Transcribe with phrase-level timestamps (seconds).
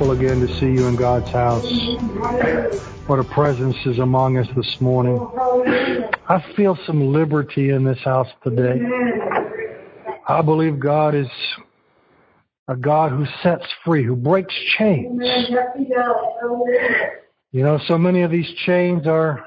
[0.00, 1.64] wonderful again to see you in God's house.
[3.06, 5.18] What a presence is among us this morning.
[6.28, 8.80] I feel some liberty in this house today.
[10.28, 11.28] I believe God is
[12.68, 15.20] a God who sets free, who breaks chains.
[17.52, 19.44] You know, so many of these chains are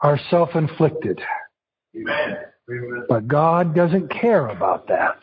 [0.00, 1.20] are self-inflicted.
[3.08, 5.20] But God doesn't care about that.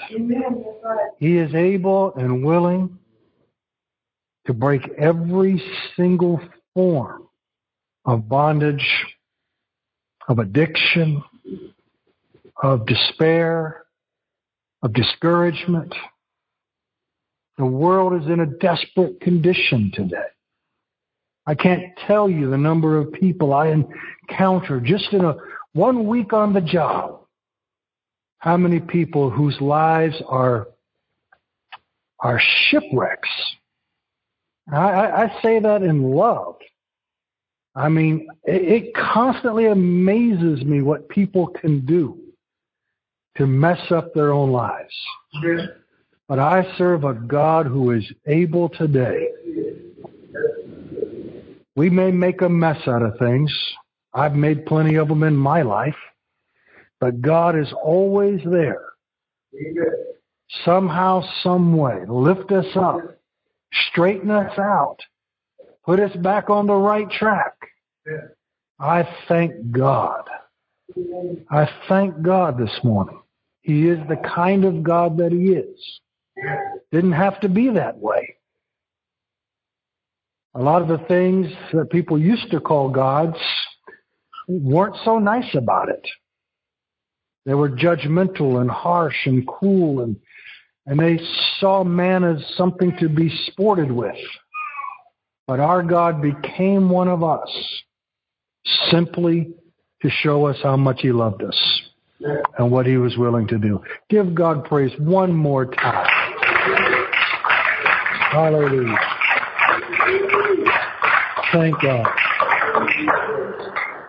[1.19, 2.97] He is able and willing
[4.45, 5.61] to break every
[5.95, 6.41] single
[6.73, 7.27] form
[8.05, 9.05] of bondage,
[10.27, 11.23] of addiction,
[12.61, 13.83] of despair,
[14.81, 15.93] of discouragement.
[17.57, 20.17] The world is in a desperate condition today.
[21.45, 23.67] I can't tell you the number of people I
[24.29, 25.35] encounter just in a
[25.73, 27.19] one week on the job.
[28.37, 30.67] How many people whose lives are
[32.19, 32.39] are
[32.69, 33.29] shipwrecks?
[34.71, 36.55] I, I I say that in love.
[37.75, 42.17] I mean, it, it constantly amazes me what people can do
[43.37, 44.93] to mess up their own lives.
[46.27, 49.27] But I serve a God who is able today.
[51.75, 53.51] We may make a mess out of things.
[54.13, 55.95] I've made plenty of them in my life.
[56.99, 58.83] But God is always there.
[60.65, 62.99] Somehow, some way, lift us up,
[63.89, 64.97] straighten us out,
[65.85, 67.53] put us back on the right track.
[68.79, 70.23] I thank God.
[71.49, 73.19] I thank God this morning.
[73.61, 75.99] He is the kind of God that He is.
[76.91, 78.35] Didn't have to be that way.
[80.53, 83.37] A lot of the things that people used to call gods
[84.47, 86.05] weren't so nice about it.
[87.45, 90.17] They were judgmental and harsh and cruel and
[90.85, 91.19] and they
[91.59, 94.15] saw man as something to be sported with.
[95.47, 97.49] But our God became one of us
[98.89, 99.53] simply
[100.01, 101.81] to show us how much he loved us
[102.57, 103.81] and what he was willing to do.
[104.09, 106.07] Give God praise one more time.
[108.31, 108.97] Hallelujah.
[111.51, 112.07] Thank God.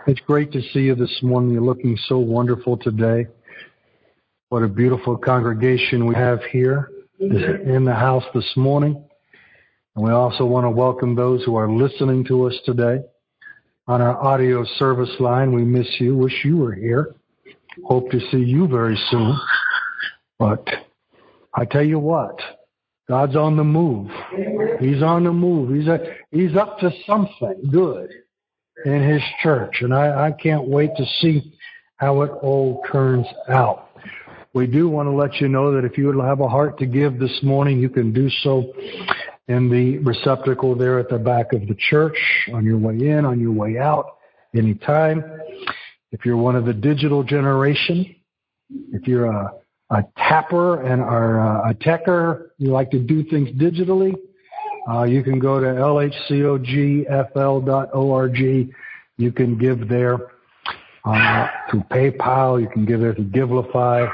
[0.06, 1.52] It's great to see you this morning.
[1.52, 3.26] You're looking so wonderful today.
[4.52, 7.70] What a beautiful congregation we have here mm-hmm.
[7.70, 9.02] in the house this morning.
[9.96, 12.98] And we also want to welcome those who are listening to us today
[13.86, 15.54] on our audio service line.
[15.54, 16.18] We miss you.
[16.18, 17.14] Wish you were here.
[17.86, 19.34] Hope to see you very soon.
[20.38, 20.69] But
[21.54, 22.38] I tell you what,
[23.08, 24.10] God's on the move.
[24.80, 25.74] He's on the move.
[25.74, 25.98] He's a,
[26.30, 28.10] he's up to something good
[28.84, 29.78] in his church.
[29.80, 31.54] And I, I can't wait to see
[31.96, 33.88] how it all turns out.
[34.54, 36.86] We do want to let you know that if you would have a heart to
[36.86, 38.74] give this morning, you can do so
[39.48, 42.18] in the receptacle there at the back of the church
[42.52, 44.18] on your way in, on your way out,
[44.54, 45.24] anytime.
[46.10, 48.14] If you're one of the digital generation,
[48.92, 49.54] if you're a,
[49.88, 54.14] a tapper and are uh, a techer, you like to do things digitally,
[54.90, 56.69] uh, you can go to lhcogfl.org.
[59.16, 60.19] You can give there
[61.06, 62.60] uh, through PayPal.
[62.60, 64.12] You can give there through Givelify.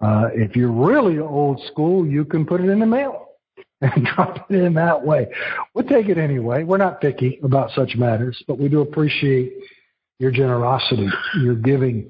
[0.00, 3.28] Uh, if you're really old school, you can put it in the mail
[3.80, 5.26] and drop it in that way.
[5.74, 6.64] We'll take it anyway.
[6.64, 9.52] We're not picky about such matters, but we do appreciate
[10.18, 11.08] your generosity.
[11.40, 12.08] Your giving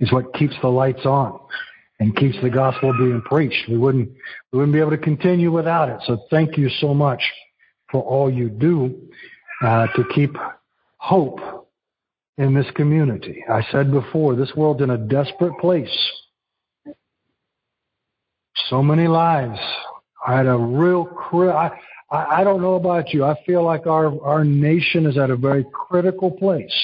[0.00, 1.38] is what keeps the lights on
[1.98, 3.68] and keeps the gospel being preached.
[3.68, 4.10] We wouldn't,
[4.52, 6.00] we wouldn't be able to continue without it.
[6.06, 7.22] So thank you so much
[7.90, 9.08] for all you do
[9.62, 10.36] uh, to keep
[10.98, 11.40] hope
[12.38, 13.44] in this community.
[13.50, 15.88] I said before, this world's in a desperate place.
[18.68, 19.58] So many lives.
[20.26, 21.70] I had a real, I,
[22.10, 23.24] I don't know about you.
[23.24, 26.74] I feel like our, our nation is at a very critical place.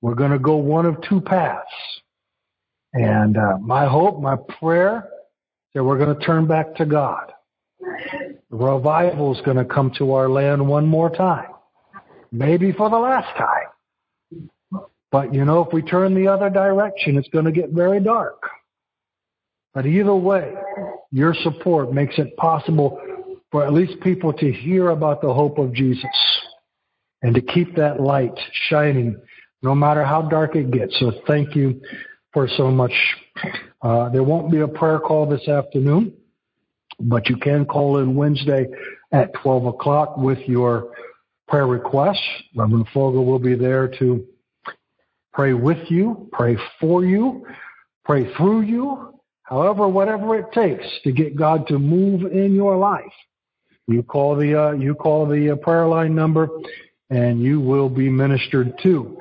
[0.00, 1.66] We're going to go one of two paths.
[2.92, 5.08] And uh, my hope, my prayer,
[5.74, 7.32] that we're going to turn back to God.
[8.50, 11.50] Revival is going to come to our land one more time.
[12.32, 14.84] Maybe for the last time.
[15.10, 18.42] But you know, if we turn the other direction, it's going to get very dark.
[19.78, 20.54] But either way,
[21.12, 23.00] your support makes it possible
[23.52, 26.10] for at least people to hear about the hope of Jesus
[27.22, 28.36] and to keep that light
[28.68, 29.16] shining
[29.62, 30.98] no matter how dark it gets.
[30.98, 31.80] So thank you
[32.32, 32.90] for so much.
[33.80, 36.12] Uh, there won't be a prayer call this afternoon,
[36.98, 38.66] but you can call in Wednesday
[39.12, 40.92] at 12 o'clock with your
[41.46, 42.18] prayer requests.
[42.56, 44.26] Reverend Fogel will be there to
[45.32, 47.46] pray with you, pray for you,
[48.04, 49.14] pray through you,
[49.48, 53.04] however, whatever it takes to get God to move in your life.
[53.86, 56.48] You call the uh, you call the uh, prayer line number,
[57.10, 59.16] and you will be ministered to.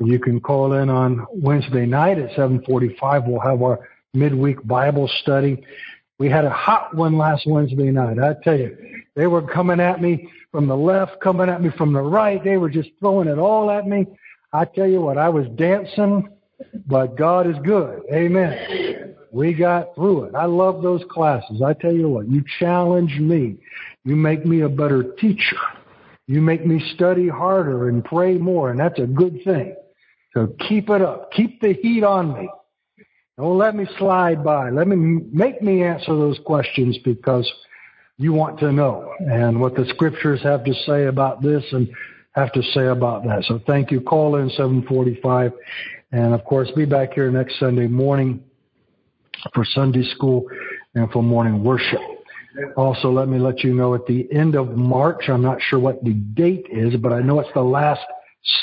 [0.00, 3.28] You can call in on Wednesday night at 7:45.
[3.28, 5.64] We'll have our midweek Bible study.
[6.18, 8.18] We had a hot one last Wednesday night.
[8.18, 8.76] I tell you,
[9.14, 12.42] they were coming at me from the left, coming at me from the right.
[12.42, 14.06] They were just throwing it all at me.
[14.52, 16.28] I tell you what, I was dancing,
[16.86, 18.02] but God is good.
[18.12, 19.14] Amen.
[19.32, 20.34] We got through it.
[20.34, 21.62] I love those classes.
[21.62, 23.56] I tell you what, you challenge me.
[24.04, 25.56] You make me a better teacher.
[26.26, 29.74] You make me study harder and pray more, and that's a good thing.
[30.34, 31.32] So keep it up.
[31.32, 32.48] Keep the heat on me.
[33.38, 34.70] Don't let me slide by.
[34.70, 34.96] Let me
[35.32, 37.50] make me answer those questions because
[38.18, 41.88] you want to know and what the scriptures have to say about this and
[42.32, 43.44] have to say about that.
[43.44, 44.00] So thank you.
[44.00, 45.52] Call in 745
[46.12, 48.42] and of course be back here next Sunday morning
[49.54, 50.46] for Sunday school
[50.94, 52.00] and for morning worship.
[52.76, 56.02] Also, let me let you know at the end of March, I'm not sure what
[56.02, 58.00] the date is, but I know it's the last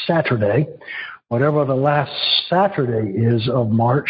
[0.06, 0.68] Saturday.
[1.30, 2.12] Whatever the last
[2.50, 4.10] Saturday is of March,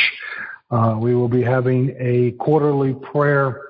[0.72, 3.62] uh, we will be having a quarterly prayer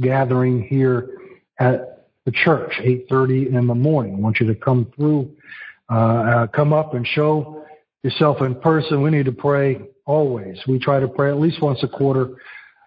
[0.00, 1.10] gathering here
[1.58, 4.14] at the church, 8.30 in the morning.
[4.14, 5.34] I want you to come through,
[5.90, 7.64] uh, uh, come up and show
[8.02, 9.02] yourself in person.
[9.02, 10.58] We need to pray always.
[10.66, 12.30] We try to pray at least once a quarter.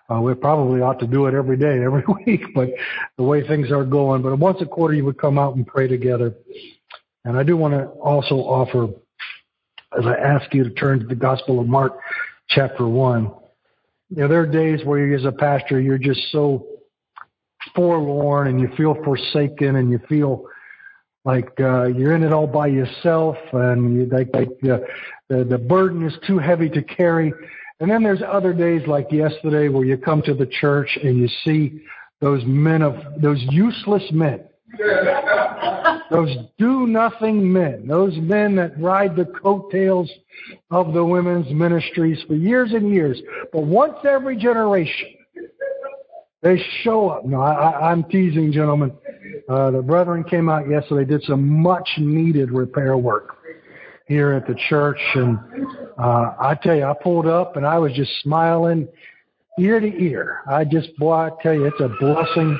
[0.10, 2.70] Uh, we probably ought to do it every day, every week, but
[3.18, 4.22] the way things are going.
[4.22, 6.34] But once a quarter, you would come out and pray together.
[7.26, 8.88] And I do want to also offer,
[9.98, 11.94] as I ask you to turn to the Gospel of Mark,
[12.50, 13.32] chapter 1,
[14.10, 16.68] you know, there are days where you, as a pastor, you're just so
[17.76, 20.46] forlorn and you feel forsaken and you feel
[21.26, 24.80] like uh, you're in it all by yourself and you, like, like uh,
[25.30, 27.34] the the burden is too heavy to carry.
[27.80, 31.28] And then there's other days like yesterday where you come to the church and you
[31.44, 31.82] see
[32.22, 34.48] those men of those useless men
[36.10, 40.12] those do nothing men, those men that ride the coattails
[40.72, 43.22] of the women's ministries for years and years.
[43.52, 45.10] But once every generation,
[46.42, 47.26] they show up.
[47.26, 48.92] No, I, I'm teasing, gentlemen.
[49.50, 53.38] Uh, the brethren came out yesterday, did some much needed repair work
[54.08, 55.00] here at the church.
[55.16, 55.40] And
[55.98, 58.88] uh, I tell you, I pulled up and I was just smiling
[59.60, 60.42] ear to ear.
[60.48, 62.60] I just, boy, I tell you, it's a blessing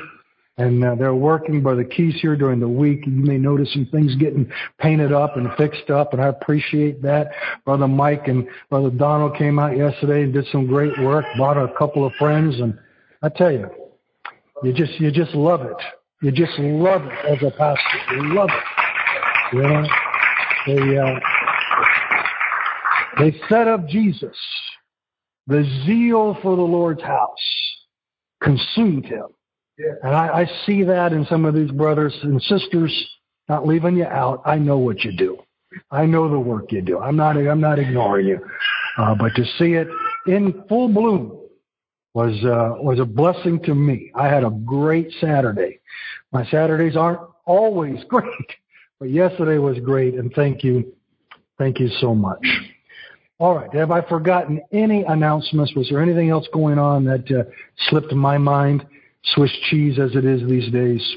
[0.56, 3.06] and uh, they're working by the keys here during the week.
[3.06, 7.32] You may notice some things getting painted up and fixed up, and I appreciate that.
[7.64, 11.24] Brother Mike and Brother Donald came out yesterday and did some great work.
[11.36, 12.78] Brought a couple of friends, and
[13.22, 13.68] I tell you,
[14.62, 15.76] you just you just love it.
[16.22, 18.14] You just love it as a pastor.
[18.14, 19.56] You love it.
[19.56, 19.86] You know,
[20.66, 21.20] they uh,
[23.18, 24.36] they set up Jesus.
[25.46, 27.38] The zeal for the Lord's house
[28.40, 29.26] consumed him
[29.78, 32.92] and I, I see that in some of these brothers and sisters,
[33.48, 34.42] not leaving you out.
[34.44, 35.38] I know what you do.
[35.90, 37.00] I know the work you do.
[37.00, 38.40] I'm not, I'm not ignoring you.
[38.96, 39.88] Uh, but to see it
[40.26, 41.40] in full bloom
[42.14, 44.12] was, uh, was a blessing to me.
[44.14, 45.80] I had a great Saturday.
[46.30, 48.28] My Saturdays aren't always great,
[49.00, 50.94] but yesterday was great and thank you.
[51.58, 52.46] Thank you so much.
[53.40, 53.72] All right.
[53.74, 55.74] Have I forgotten any announcements?
[55.74, 57.50] Was there anything else going on that uh,
[57.88, 58.86] slipped my mind?
[59.34, 61.16] Swiss cheese as it is these days.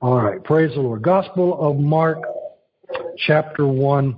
[0.00, 0.42] All right.
[0.42, 1.02] Praise the Lord.
[1.02, 2.18] Gospel of Mark,
[3.18, 4.16] chapter 1.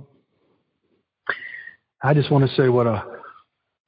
[2.01, 3.03] I just want to say what a,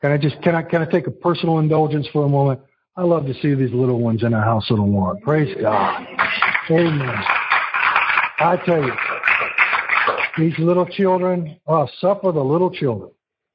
[0.01, 2.59] can I just, can I, can I take a personal indulgence for a moment?
[2.97, 5.21] I love to see these little ones in the house of the Lord.
[5.21, 6.05] Praise God.
[6.71, 7.23] Amen.
[8.39, 8.91] I tell you,
[10.37, 13.11] these little children, oh, suffer the little children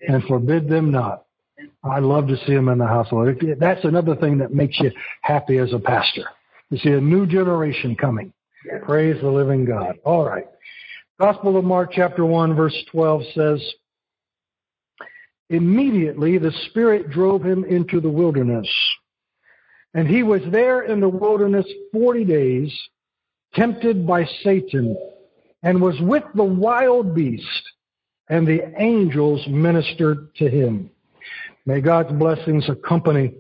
[0.09, 1.25] and forbid them not.
[1.85, 3.37] I love to see them in the household.
[3.59, 4.91] That's another thing that makes you
[5.23, 6.25] happy as a pastor.
[6.71, 8.33] You see a new generation coming.
[8.85, 9.99] Praise the living God.
[10.05, 10.47] All right.
[11.21, 13.75] Gospel of Mark chapter 1 verse 12 says,
[15.51, 18.69] Immediately the Spirit drove him into the wilderness.
[19.95, 22.73] And he was there in the wilderness forty days,
[23.55, 24.97] tempted by Satan,
[25.63, 27.63] and was with the wild beast,
[28.29, 30.91] and the angels ministered to him.
[31.67, 33.35] May God's blessings accompany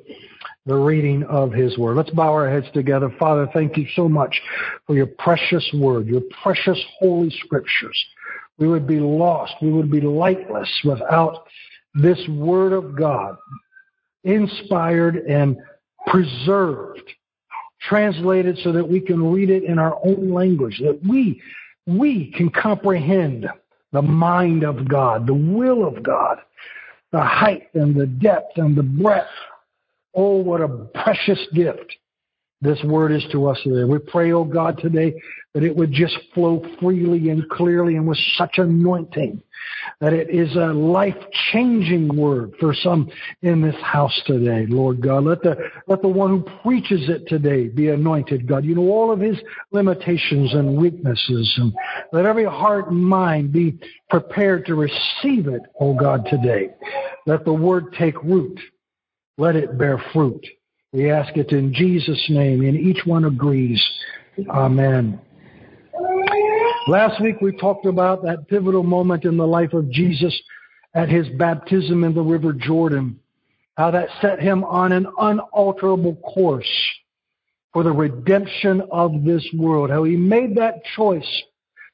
[0.64, 1.96] the reading of His Word.
[1.96, 3.12] Let's bow our heads together.
[3.18, 4.40] Father, thank you so much
[4.86, 7.98] for your precious Word, your precious Holy Scriptures.
[8.58, 9.54] We would be lost.
[9.60, 11.46] We would be lightless without
[11.94, 13.36] this Word of God,
[14.24, 15.56] inspired and
[16.06, 17.02] preserved,
[17.80, 21.42] translated so that we can read it in our own language, that we,
[21.86, 23.48] we can comprehend
[23.92, 26.38] the mind of God, the will of God
[27.12, 29.28] the height and the depth and the breadth.
[30.14, 31.96] Oh, what a precious gift
[32.62, 33.84] this word is to us today.
[33.84, 35.14] We pray, oh God, today
[35.52, 39.42] that it would just flow freely and clearly and with such anointing
[40.00, 41.16] that it is a life
[41.52, 43.10] changing word for some
[43.42, 45.24] in this house today, Lord God.
[45.24, 48.64] Let the, let the one who preaches it today be anointed, God.
[48.64, 49.36] You know all of his
[49.70, 51.72] limitations and weaknesses and
[52.12, 53.78] let every heart and mind be
[54.10, 56.70] prepared to receive it, oh God, today.
[57.26, 58.58] Let the word take root.
[59.38, 60.44] Let it bear fruit.
[60.92, 63.82] We ask it in Jesus' name, and each one agrees.
[64.50, 65.18] Amen.
[66.86, 70.38] Last week we talked about that pivotal moment in the life of Jesus
[70.94, 73.18] at his baptism in the River Jordan,
[73.76, 76.68] how that set him on an unalterable course
[77.72, 81.42] for the redemption of this world, how he made that choice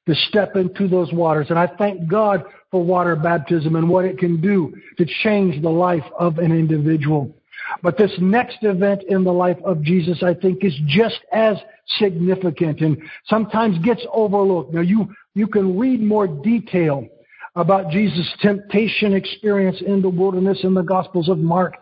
[0.09, 1.47] to step into those waters.
[1.51, 5.71] And I thank God for water baptism and what it can do to change the
[5.71, 7.38] life of an individual.
[7.83, 11.57] But this next event in the life of Jesus, I think, is just as
[11.99, 14.75] significant and sometimes gets overlooked.
[14.75, 17.09] Now, you, you can read more detail
[17.57, 21.75] about Jesus' temptation experience in the wilderness in the Gospels of Mark,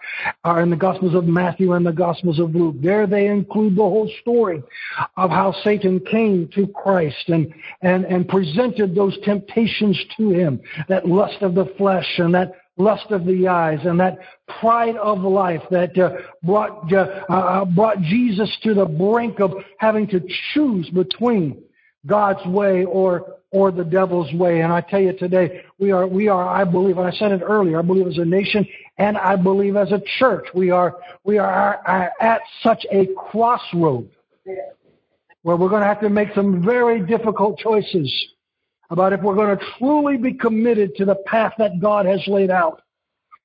[0.45, 2.77] or in the Gospels of Matthew and the Gospels of Luke.
[2.81, 4.63] There they include the whole story
[5.19, 7.53] of how Satan came to Christ and,
[7.83, 13.11] and, and presented those temptations to him, that lust of the flesh and that lust
[13.11, 14.19] of the eyes and that
[14.61, 16.11] pride of life that uh,
[16.43, 20.21] brought uh, uh, brought Jesus to the brink of having to
[20.53, 21.63] choose between
[22.07, 24.61] God's way or or the devil's way.
[24.61, 27.43] And I tell you today, we are we are I believe, and I said it
[27.43, 28.67] earlier, I believe as a nation
[28.99, 34.11] and I believe as a church, we are we are, are at such a crossroad
[35.43, 38.13] where we're going to have to make some very difficult choices
[38.91, 42.51] about if we're going to truly be committed to the path that God has laid
[42.51, 42.83] out,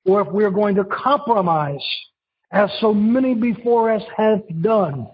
[0.04, 1.84] or if we're going to compromise,
[2.50, 5.06] as so many before us have done,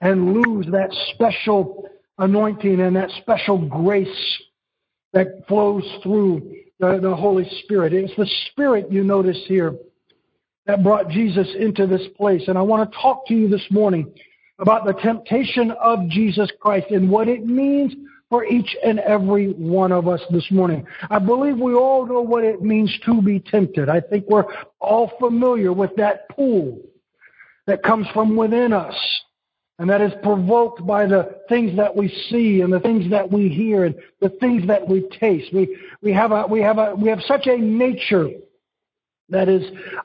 [0.00, 4.08] and lose that special anointing and that special grace
[5.12, 7.92] that flows through the, the Holy Spirit.
[7.92, 9.74] It's the Spirit you notice here
[10.66, 12.42] that brought Jesus into this place.
[12.46, 14.12] And I want to talk to you this morning
[14.58, 17.94] about the temptation of Jesus Christ and what it means
[18.30, 20.86] for each and every one of us this morning.
[21.10, 23.88] I believe we all know what it means to be tempted.
[23.88, 24.46] I think we're
[24.78, 26.80] all familiar with that pull
[27.66, 28.94] that comes from within us
[29.80, 33.48] and that is provoked by the things that we see and the things that we
[33.48, 35.52] hear and the things that we taste.
[35.52, 38.28] We, we have a, we have a, we have such a nature
[39.28, 39.64] that is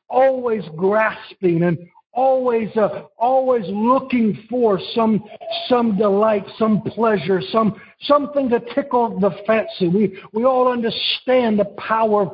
[0.10, 1.78] always grasping and
[2.16, 5.24] always uh, always looking for some
[5.68, 9.88] some delight, some pleasure, some something to tickle the fancy.
[9.88, 12.30] We we all understand the power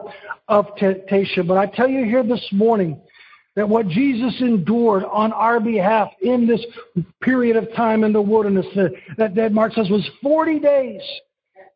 [0.47, 3.01] of temptation, but I tell you here this morning
[3.55, 6.61] that what Jesus endured on our behalf in this
[7.21, 11.01] period of time in the wilderness that, that, that Mark says was 40 days.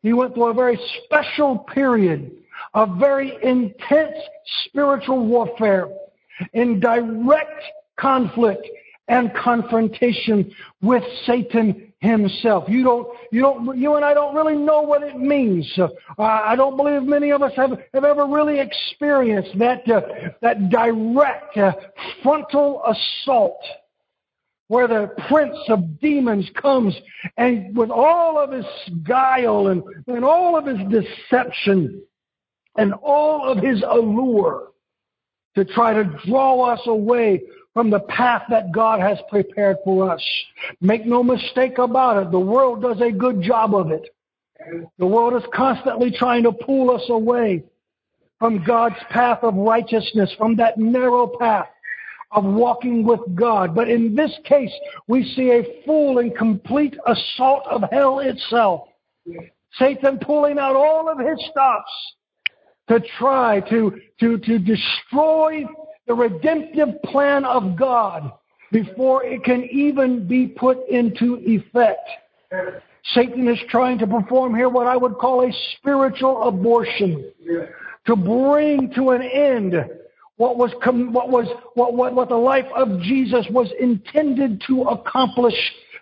[0.02, 2.30] He went through a very special period
[2.74, 4.16] of very intense
[4.64, 5.88] spiritual warfare
[6.54, 7.62] in direct
[7.98, 8.66] conflict
[9.08, 10.50] and confrontation
[10.82, 12.64] with Satan himself.
[12.68, 15.70] You don't, you don't, you and I don't really know what it means.
[15.78, 15.88] Uh,
[16.18, 20.02] I don't believe many of us have, have ever really experienced that, uh,
[20.42, 21.72] that direct uh,
[22.22, 23.60] frontal assault
[24.68, 26.94] where the prince of demons comes
[27.36, 28.66] and with all of his
[29.04, 32.02] guile and, and all of his deception
[32.76, 34.72] and all of his allure
[35.54, 37.42] to try to draw us away
[37.76, 40.24] from the path that God has prepared for us.
[40.80, 42.30] Make no mistake about it.
[42.30, 44.08] The world does a good job of it.
[44.98, 47.64] The world is constantly trying to pull us away
[48.38, 51.68] from God's path of righteousness, from that narrow path
[52.30, 53.74] of walking with God.
[53.74, 54.72] But in this case,
[55.06, 58.88] we see a full and complete assault of hell itself.
[59.74, 61.92] Satan pulling out all of his stops
[62.88, 65.66] to try to, to, to destroy
[66.06, 68.32] the redemptive plan of God
[68.72, 72.08] before it can even be put into effect.
[73.14, 77.30] Satan is trying to perform here what I would call a spiritual abortion
[78.06, 79.74] to bring to an end
[80.36, 85.54] what was what was what, what what the life of Jesus was intended to accomplish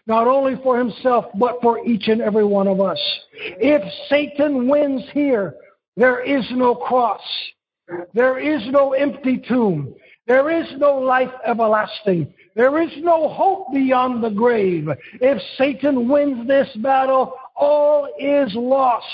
[0.07, 2.99] not only for himself but for each and every one of us.
[3.33, 5.55] If Satan wins here,
[5.97, 7.23] there is no cross.
[8.13, 9.95] There is no empty tomb.
[10.27, 12.33] There is no life everlasting.
[12.55, 14.89] There is no hope beyond the grave.
[15.21, 19.07] If Satan wins this battle, all is lost.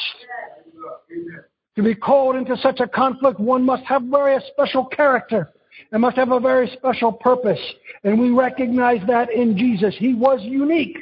[1.76, 5.50] To be called into such a conflict, one must have very special character.
[5.92, 7.60] and must have a very special purpose.
[8.04, 9.96] And we recognize that in Jesus.
[9.98, 10.98] He was unique.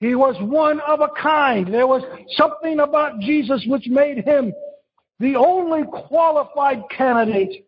[0.00, 1.72] He was one of a kind.
[1.72, 4.52] There was something about Jesus which made him
[5.20, 7.66] the only qualified candidate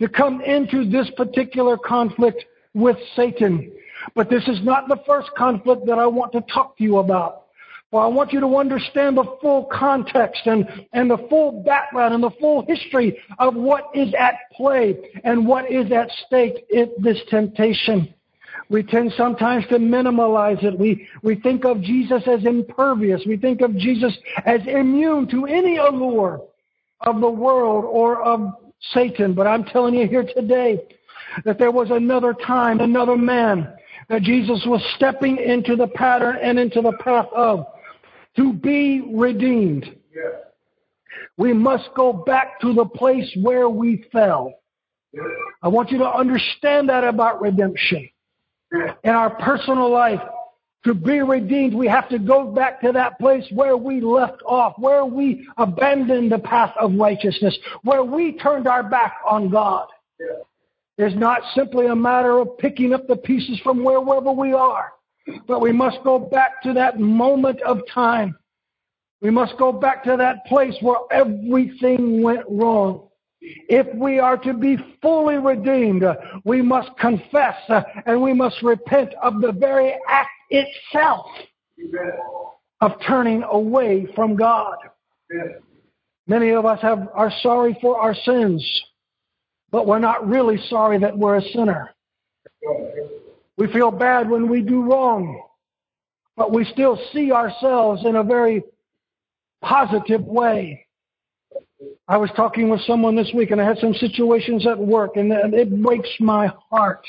[0.00, 3.70] to come into this particular conflict with Satan.
[4.14, 7.44] But this is not the first conflict that I want to talk to you about.
[7.92, 12.22] Well, I want you to understand the full context and, and the full background and
[12.22, 17.18] the full history of what is at play and what is at stake in this
[17.28, 18.12] temptation.
[18.68, 20.76] We tend sometimes to minimalize it.
[20.76, 23.22] We, we think of Jesus as impervious.
[23.24, 26.42] We think of Jesus as immune to any allure
[27.00, 28.52] of the world or of
[28.92, 29.34] Satan.
[29.34, 30.80] But I'm telling you here today
[31.44, 33.72] that there was another time, another man
[34.08, 37.66] that Jesus was stepping into the pattern and into the path of
[38.36, 39.96] to be redeemed.
[41.38, 44.54] We must go back to the place where we fell.
[45.62, 48.08] I want you to understand that about redemption.
[49.04, 50.20] In our personal life,
[50.84, 54.74] to be redeemed, we have to go back to that place where we left off,
[54.78, 59.88] where we abandoned the path of righteousness, where we turned our back on God.
[60.98, 64.92] It's not simply a matter of picking up the pieces from wherever we are,
[65.46, 68.36] but we must go back to that moment of time.
[69.20, 73.08] We must go back to that place where everything went wrong.
[73.40, 76.04] If we are to be fully redeemed,
[76.44, 77.56] we must confess
[78.06, 81.26] and we must repent of the very act itself
[82.80, 84.76] of turning away from God.
[86.26, 88.64] Many of us have, are sorry for our sins,
[89.70, 91.90] but we're not really sorry that we're a sinner.
[93.56, 95.42] We feel bad when we do wrong,
[96.36, 98.62] but we still see ourselves in a very
[99.62, 100.86] positive way.
[102.08, 105.32] I was talking with someone this week and I had some situations at work and
[105.32, 107.04] it breaks my heart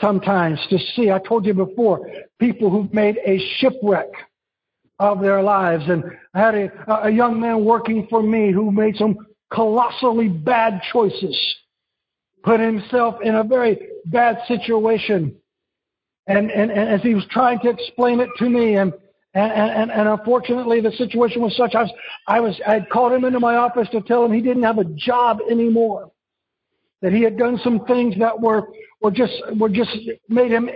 [0.00, 1.10] sometimes to see.
[1.10, 4.08] I told you before, people who've made a shipwreck
[4.98, 5.84] of their lives.
[5.88, 6.04] And
[6.34, 9.16] I had a, a young man working for me who made some
[9.52, 11.38] colossally bad choices,
[12.42, 15.36] put himself in a very bad situation.
[16.26, 18.92] And, and, and as he was trying to explain it to me and
[19.36, 21.74] and, and, and unfortunately, the situation was such.
[21.74, 21.92] I was,
[22.26, 24.78] I was, I had called him into my office to tell him he didn't have
[24.78, 26.10] a job anymore.
[27.02, 28.68] That he had done some things that were,
[29.00, 29.96] were just, were just
[30.28, 30.68] made him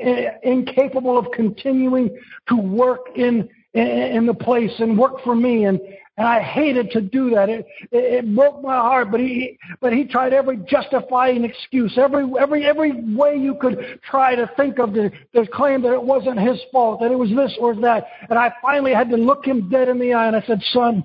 [0.43, 2.17] incapable of continuing
[2.49, 5.65] to work in, in, the place and work for me.
[5.65, 5.81] And,
[6.19, 7.49] and I hated to do that.
[7.49, 12.31] It, it, it broke my heart, but he, but he tried every justifying excuse, every,
[12.39, 15.11] every, every way you could try to think of to
[15.55, 18.05] claim that it wasn't his fault, that it was this or that.
[18.29, 21.03] And I finally had to look him dead in the eye and I said, son,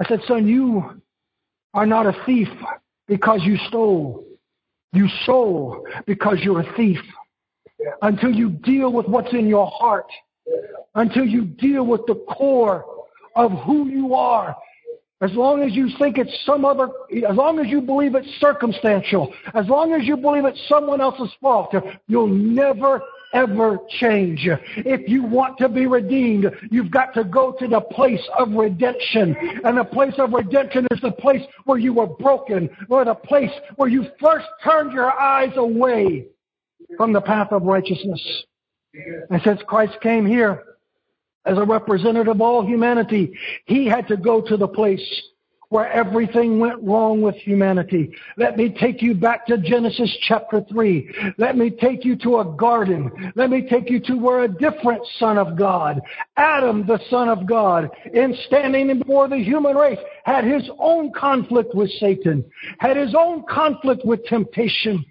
[0.00, 1.02] I said, son, you
[1.74, 2.48] are not a thief
[3.08, 4.24] because you stole.
[4.92, 6.98] You stole because you're a thief.
[8.02, 10.10] Until you deal with what's in your heart,
[10.94, 12.84] until you deal with the core
[13.34, 14.56] of who you are.
[15.22, 16.88] As long as you think it's some other,
[17.28, 21.34] as long as you believe it's circumstantial, as long as you believe it's someone else's
[21.40, 21.74] fault,
[22.06, 23.00] you'll never
[23.32, 24.48] ever change.
[24.76, 29.36] If you want to be redeemed, you've got to go to the place of redemption.
[29.64, 33.50] And the place of redemption is the place where you were broken, or the place
[33.76, 36.26] where you first turned your eyes away
[36.96, 38.22] from the path of righteousness.
[39.30, 40.62] And since Christ came here,
[41.44, 43.32] as a representative of all humanity,
[43.66, 45.22] he had to go to the place
[45.68, 48.14] where everything went wrong with humanity.
[48.36, 51.34] Let me take you back to Genesis chapter 3.
[51.38, 53.32] Let me take you to a garden.
[53.34, 56.00] Let me take you to where a different son of God,
[56.36, 61.74] Adam, the son of God, in standing before the human race, had his own conflict
[61.74, 62.44] with Satan,
[62.78, 65.04] had his own conflict with temptation.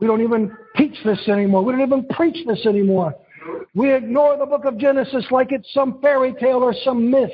[0.00, 1.64] We don't even teach this anymore.
[1.64, 3.14] We don't even preach this anymore.
[3.74, 7.32] We ignore the book of Genesis like it's some fairy tale or some myth.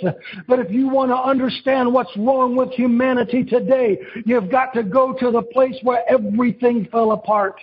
[0.49, 5.13] But if you want to understand what's wrong with humanity today, you've got to go
[5.13, 7.61] to the place where everything fell apart.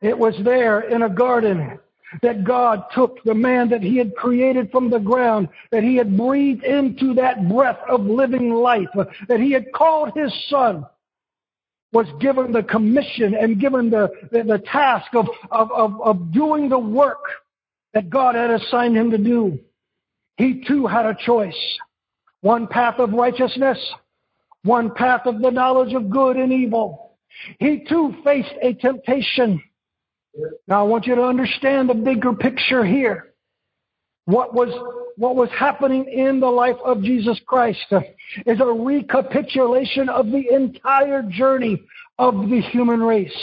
[0.00, 1.78] It was there in a garden
[2.22, 6.16] that God took the man that he had created from the ground, that he had
[6.16, 8.88] breathed into that breath of living life,
[9.28, 10.84] that he had called his son
[11.92, 16.68] was given the commission and given the, the, the task of, of, of, of doing
[16.68, 17.24] the work
[17.94, 19.58] that God had assigned him to do.
[20.36, 21.56] He too had a choice.
[22.42, 23.78] One path of righteousness,
[24.62, 27.16] one path of the knowledge of good and evil.
[27.58, 29.62] He too faced a temptation.
[30.68, 33.29] Now I want you to understand the bigger picture here.
[34.30, 34.68] What was
[35.16, 37.84] what was happening in the life of Jesus Christ
[38.46, 41.82] is a recapitulation of the entire journey
[42.16, 43.36] of the human race.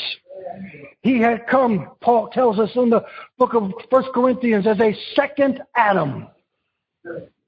[1.02, 3.04] He had come, Paul tells us in the
[3.38, 6.28] book of First Corinthians, as a second Adam.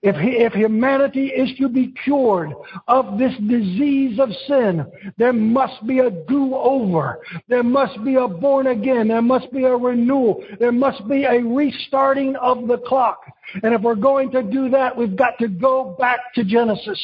[0.02, 2.54] If, if humanity is to be cured
[2.88, 4.86] of this disease of sin,
[5.18, 7.20] there must be a do-over.
[7.50, 9.10] There must be a born again.
[9.10, 10.42] There must be a renewal.
[10.58, 13.20] There must be a restarting of the clock.
[13.62, 17.04] And if we're going to do that, we've got to go back to Genesis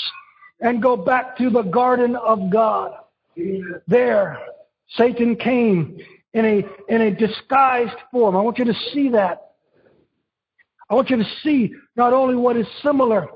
[0.62, 2.94] and go back to the garden of God.
[3.88, 4.40] There,
[4.96, 5.98] Satan came
[6.34, 8.38] in a, in a disguised form.
[8.38, 9.45] I want you to see that.
[10.90, 13.28] I want you to see not only what is similar,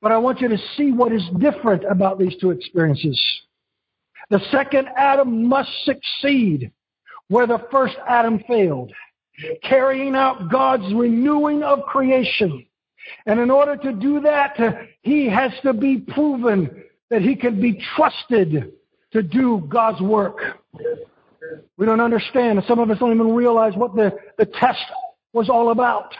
[0.00, 3.20] but I want you to see what is different about these two experiences.
[4.30, 6.72] The second Adam must succeed
[7.28, 8.92] where the first Adam failed,
[9.62, 12.66] carrying out God's renewing of creation.
[13.26, 14.56] And in order to do that,
[15.02, 18.72] he has to be proven that he can be trusted
[19.12, 20.38] to do God's work.
[21.76, 22.62] We don't understand.
[22.66, 24.84] Some of us don't even realize what the, the test
[25.32, 26.14] was all about.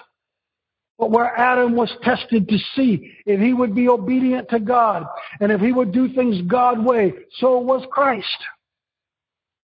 [1.03, 5.05] But where Adam was tested to see if he would be obedient to God
[5.41, 8.29] and if he would do things God way, so was Christ.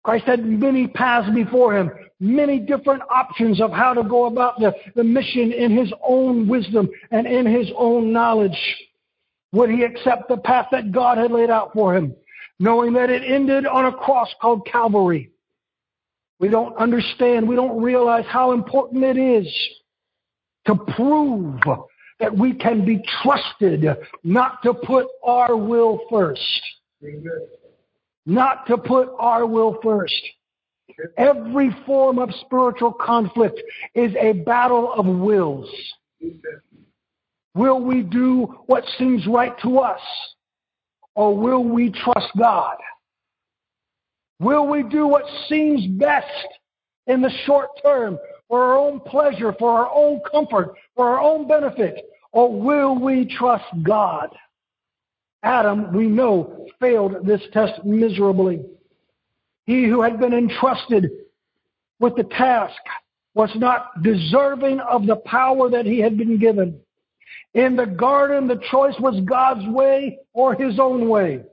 [0.06, 4.74] Christ had many paths before him, many different options of how to go about the,
[4.96, 8.58] the mission in his own wisdom and in his own knowledge.
[9.52, 12.16] Would he accept the path that God had laid out for him,
[12.62, 15.32] knowing that it ended on a cross called Calvary?
[16.40, 19.54] We don't understand, we don't realize how important it is
[20.68, 21.60] to prove
[22.20, 23.86] that we can be trusted
[24.24, 26.62] not to put our will first.
[28.26, 30.16] Not to put our will first.
[31.18, 33.62] Every form of spiritual conflict
[33.94, 35.70] is a battle of wills.
[37.54, 40.02] Will we do what seems right to us?
[41.16, 42.76] Or will we trust God?
[44.40, 46.28] Will we do what seems best
[47.08, 51.48] in the short term for our own pleasure, for our own comfort, for our own
[51.48, 52.06] benefit?
[52.32, 54.30] Or will we trust God?
[55.44, 58.64] Adam, we know, failed this test miserably.
[59.66, 61.10] He who had been entrusted
[62.00, 62.82] with the task
[63.36, 66.80] was not deserving of the power that he had been given.
[67.54, 71.44] In the garden, the choice was God's way or his own way.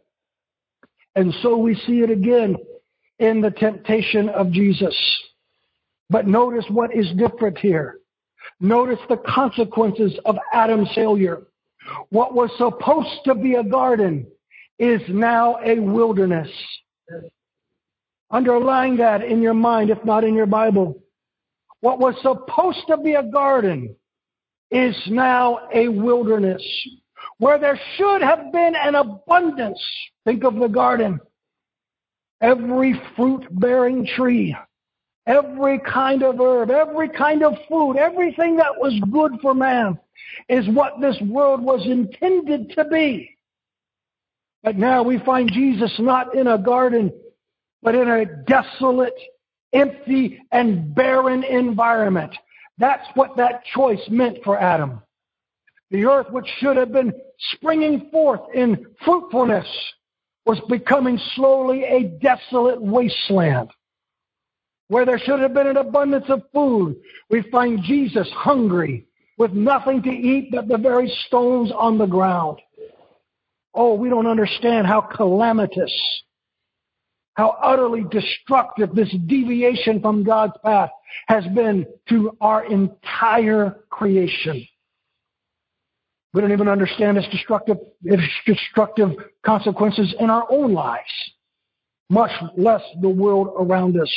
[1.15, 2.57] And so we see it again
[3.19, 4.97] in the temptation of Jesus.
[6.13, 8.01] But notice what is different here.
[8.61, 11.45] Notice the consequences of Adam's failure.
[12.11, 14.27] What was supposed to be a garden
[14.79, 16.51] is now a wilderness.
[18.31, 21.03] Underline that in your mind, if not in your Bible.
[21.81, 23.97] What was supposed to be a garden
[24.71, 26.63] is now a wilderness.
[27.39, 29.83] Where there should have been an abundance,
[30.27, 31.21] think of the garden.
[32.43, 34.55] Every fruit bearing tree
[35.27, 39.99] Every kind of herb, every kind of food, everything that was good for man
[40.49, 43.37] is what this world was intended to be.
[44.63, 47.13] But now we find Jesus not in a garden,
[47.83, 49.19] but in a desolate,
[49.73, 52.35] empty, and barren environment.
[52.79, 55.03] That's what that choice meant for Adam.
[55.91, 57.13] The earth, which should have been
[57.55, 59.67] springing forth in fruitfulness,
[60.47, 63.71] was becoming slowly a desolate wasteland.
[64.93, 66.97] Where there should have been an abundance of food,
[67.31, 69.07] we find Jesus hungry
[69.39, 72.59] with nothing to eat but the very stones on the ground.
[73.73, 76.23] Oh, we don't understand how calamitous,
[77.37, 80.91] how utterly destructive this deviation from God's path
[81.27, 84.63] has been to our entire creation.
[86.35, 91.33] We don't even understand its destructive, its destructive consequences in our own lives,
[92.11, 94.13] much less the world around us.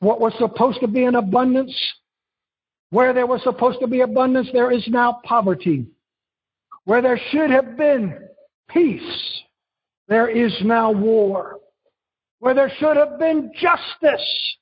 [0.00, 1.74] What was supposed to be an abundance,
[2.90, 5.86] where there was supposed to be abundance, there is now poverty.
[6.84, 8.18] Where there should have been
[8.68, 9.42] peace,
[10.08, 11.58] there is now war.
[12.40, 14.56] Where there should have been justice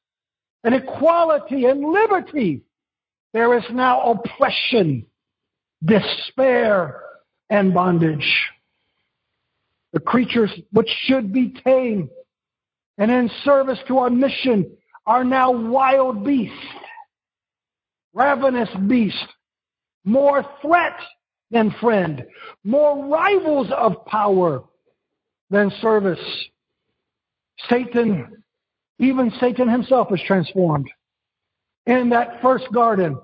[0.65, 2.63] and equality and liberty,
[3.33, 5.07] there is now oppression,
[5.85, 7.01] despair,
[7.49, 8.29] and bondage.
[9.93, 12.11] The creatures which should be tame
[12.99, 14.77] and in service to our mission
[15.09, 16.55] are now wild beasts,
[18.13, 19.19] ravenous beasts,
[20.05, 21.01] more threat
[21.51, 22.25] than friend,
[22.63, 24.63] more rivals of power
[25.49, 26.21] than service.
[27.71, 28.45] Satan,
[28.99, 30.89] even Satan himself was transformed.
[31.87, 33.19] In that first garden,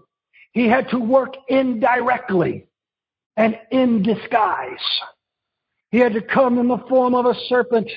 [0.53, 2.67] he had to work indirectly
[3.37, 4.79] and in disguise.
[5.91, 7.91] He had to come in the form of a serpent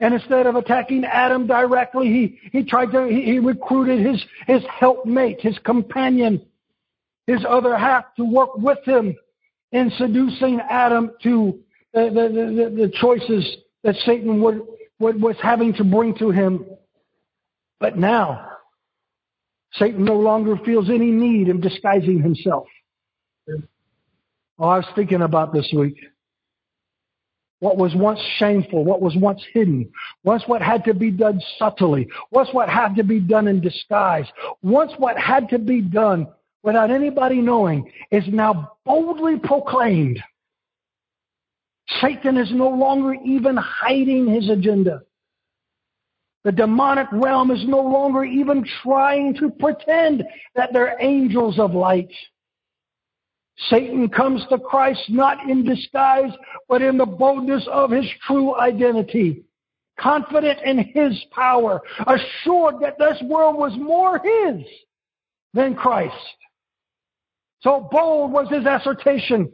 [0.00, 4.62] And instead of attacking Adam directly, he, he tried to, he, he recruited his, his
[4.78, 6.44] helpmate, his companion,
[7.26, 9.14] his other half to work with him
[9.72, 11.58] in seducing Adam to
[11.92, 14.60] the, the, the, the choices that Satan would,
[14.98, 16.64] would, was having to bring to him.
[17.78, 18.50] But now,
[19.74, 22.66] Satan no longer feels any need of disguising himself.
[24.58, 25.96] Oh, I was thinking about this week.
[27.60, 29.90] What was once shameful, what was once hidden,
[30.24, 34.26] once what had to be done subtly, once what had to be done in disguise,
[34.62, 36.26] once what had to be done
[36.62, 40.22] without anybody knowing is now boldly proclaimed.
[42.00, 45.02] Satan is no longer even hiding his agenda.
[46.44, 52.12] The demonic realm is no longer even trying to pretend that they're angels of light.
[53.70, 56.32] Satan comes to Christ not in disguise,
[56.68, 59.44] but in the boldness of his true identity.
[59.98, 64.62] Confident in his power, assured that this world was more his
[65.54, 66.14] than Christ.
[67.60, 69.50] So bold was his assertion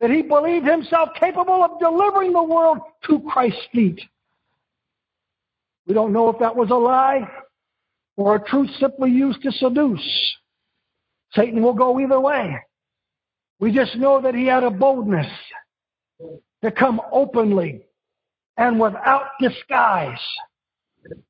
[0.00, 2.78] that he believed himself capable of delivering the world
[3.08, 4.00] to Christ's feet.
[5.86, 7.28] We don't know if that was a lie
[8.16, 10.36] or a truth simply used to seduce.
[11.34, 12.56] Satan will go either way.
[13.62, 15.28] We just know that he had a boldness
[16.64, 17.82] to come openly
[18.56, 20.18] and without disguise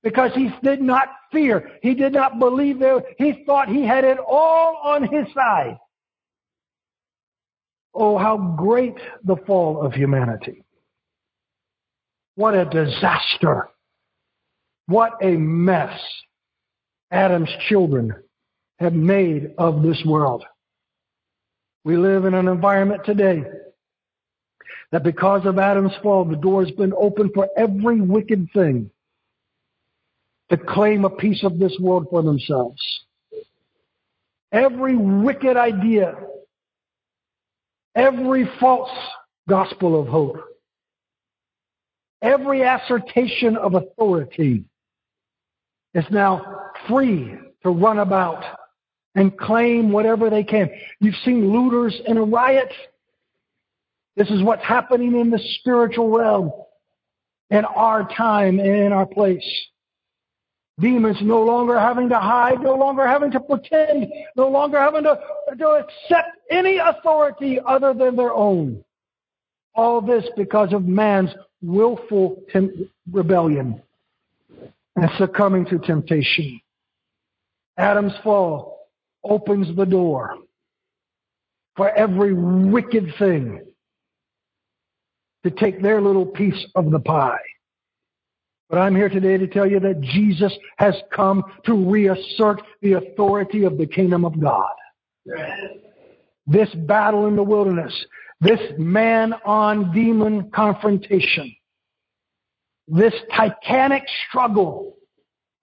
[0.03, 1.73] because he did not fear.
[1.83, 3.03] He did not believe there.
[3.19, 5.77] He thought he had it all on his side.
[7.93, 10.65] Oh, how great the fall of humanity.
[12.37, 13.69] What a disaster.
[14.87, 16.01] What a mess
[17.11, 18.15] Adam's children
[18.79, 20.43] have made of this world.
[21.85, 23.43] We live in an environment today
[24.93, 28.91] that because of Adam's fall, the door has been open for every wicked thing
[30.51, 32.81] to claim a piece of this world for themselves.
[34.53, 36.15] Every wicked idea,
[37.97, 38.91] every false
[39.49, 40.37] gospel of hope,
[42.21, 44.65] every assertion of authority
[45.95, 48.45] is now free to run about
[49.15, 50.71] and claim whatever they can.
[51.01, 52.73] You've seen looters in a riot.
[54.17, 56.53] This is what's happening in the spiritual realm
[57.51, 59.45] in our time and in our place.
[60.81, 65.19] Demons no longer having to hide, no longer having to pretend, no longer having to,
[65.59, 68.83] to accept any authority other than their own.
[69.75, 71.31] All this because of man's
[71.63, 73.83] willful tem- rebellion
[74.97, 76.61] and succumbing to temptation.
[77.77, 78.82] Adam's fall
[79.25, 80.37] opens the door
[81.77, 83.61] for every wicked thing
[85.45, 87.39] to take their little piece of the pie.
[88.69, 93.65] But I'm here today to tell you that Jesus has come to reassert the authority
[93.65, 94.73] of the kingdom of God.
[96.47, 97.93] This battle in the wilderness,
[98.41, 101.55] this man on demon confrontation,
[102.89, 104.97] this titanic struggle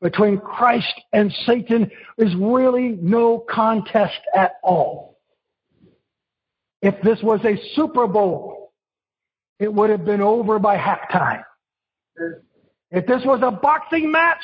[0.02, 5.20] between Christ and Satan is really no contest at all.
[6.82, 8.74] If this was a Super Bowl,
[9.60, 11.44] it would have been over by halftime.
[12.92, 14.44] If this was a boxing match,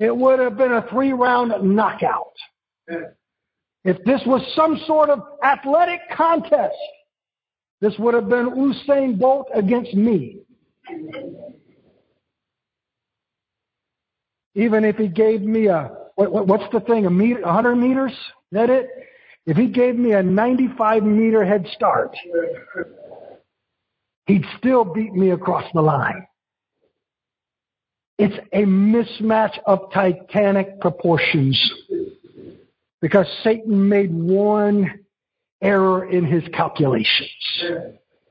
[0.00, 2.32] it would have been a three round knockout.
[3.84, 6.76] If this was some sort of athletic contest,
[7.80, 10.40] this would have been Usain Bolt against me.
[14.58, 18.10] Even if he gave me a, what, what, what's the thing, a meter, 100 meters?
[18.10, 18.18] Is
[18.50, 18.88] that it?
[19.46, 22.16] If he gave me a 95 meter head start,
[24.26, 26.26] he'd still beat me across the line.
[28.18, 31.56] It's a mismatch of titanic proportions
[33.00, 34.90] because Satan made one
[35.62, 37.30] error in his calculations.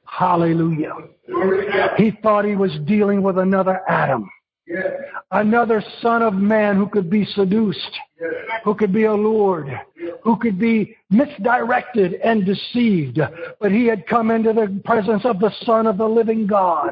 [0.05, 0.93] Hallelujah.
[1.95, 4.29] He thought he was dealing with another Adam.
[5.31, 7.99] Another son of man who could be seduced,
[8.63, 9.69] who could be allured,
[10.21, 13.19] who could be misdirected and deceived.
[13.59, 16.91] But he had come into the presence of the Son of the living God,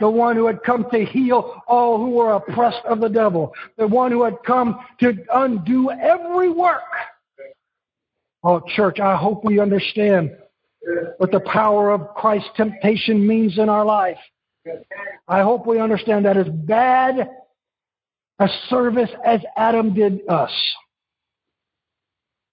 [0.00, 3.86] the one who had come to heal all who were oppressed of the devil, the
[3.86, 6.82] one who had come to undo every work.
[8.42, 10.36] Oh, church, I hope we understand
[11.18, 14.18] what the power of Christ's temptation means in our life.
[15.28, 17.28] I hope we understand that as bad
[18.38, 20.50] a service as Adam did us,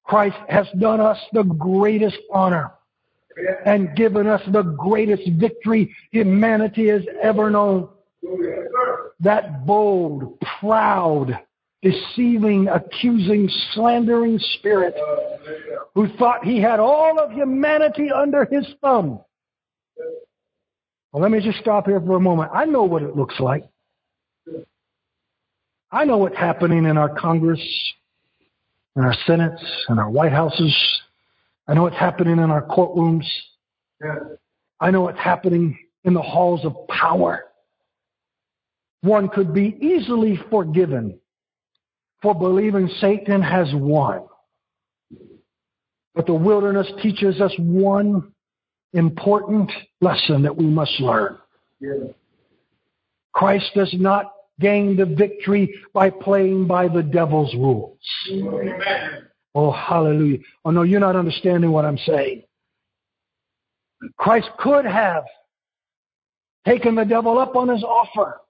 [0.04, 2.72] Christ has done us the greatest honor
[3.66, 7.90] and given us the greatest victory humanity has ever known.
[9.20, 11.40] That bold, proud,
[11.82, 14.96] deceiving, accusing, slandering spirit
[15.94, 19.20] who thought he had all of humanity under his thumb.
[21.18, 22.52] Well, let me just stop here for a moment.
[22.54, 23.64] I know what it looks like.
[25.92, 27.60] I know what's happening in our Congress,
[28.96, 30.78] in our Senates, in our White Houses.
[31.68, 33.26] I know what's happening in our courtrooms.
[34.80, 37.46] I know what's happening in the halls of power.
[39.02, 41.20] One could be easily forgiven
[42.22, 44.22] for believing Satan has won.
[46.14, 48.34] But the wilderness teaches us one
[48.94, 49.72] important
[50.02, 51.38] lesson that we must learn.
[53.34, 58.00] Christ does not gain the victory by playing by the devil's rules.
[59.54, 60.40] Oh, hallelujah.
[60.66, 62.44] Oh, no, you're not understanding what I'm saying.
[64.18, 65.24] Christ could have
[66.66, 68.42] taken the devil up on his offer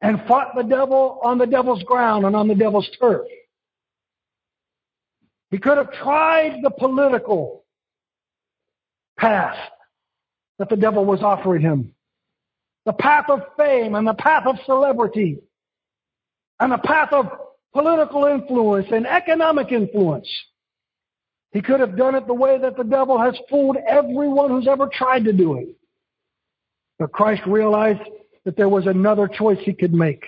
[0.00, 3.26] and fought the devil on the devil's ground and on the devil's turf.
[5.50, 7.64] He could have tried the political
[9.20, 9.56] path
[10.58, 11.94] that the devil was offering him.
[12.86, 15.38] The path of fame and the path of celebrity
[16.58, 17.26] and the path of
[17.72, 20.28] political influence and economic influence.
[21.52, 24.88] He could have done it the way that the devil has fooled everyone who's ever
[24.92, 25.68] tried to do it.
[26.98, 28.00] But Christ realized
[28.44, 30.24] that there was another choice he could make.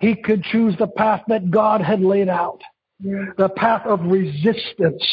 [0.00, 2.60] He could choose the path that God had laid out,
[3.00, 5.04] the path of resistance.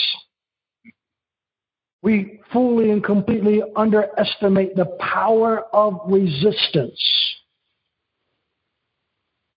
[2.02, 7.00] We fully and completely underestimate the power of resistance.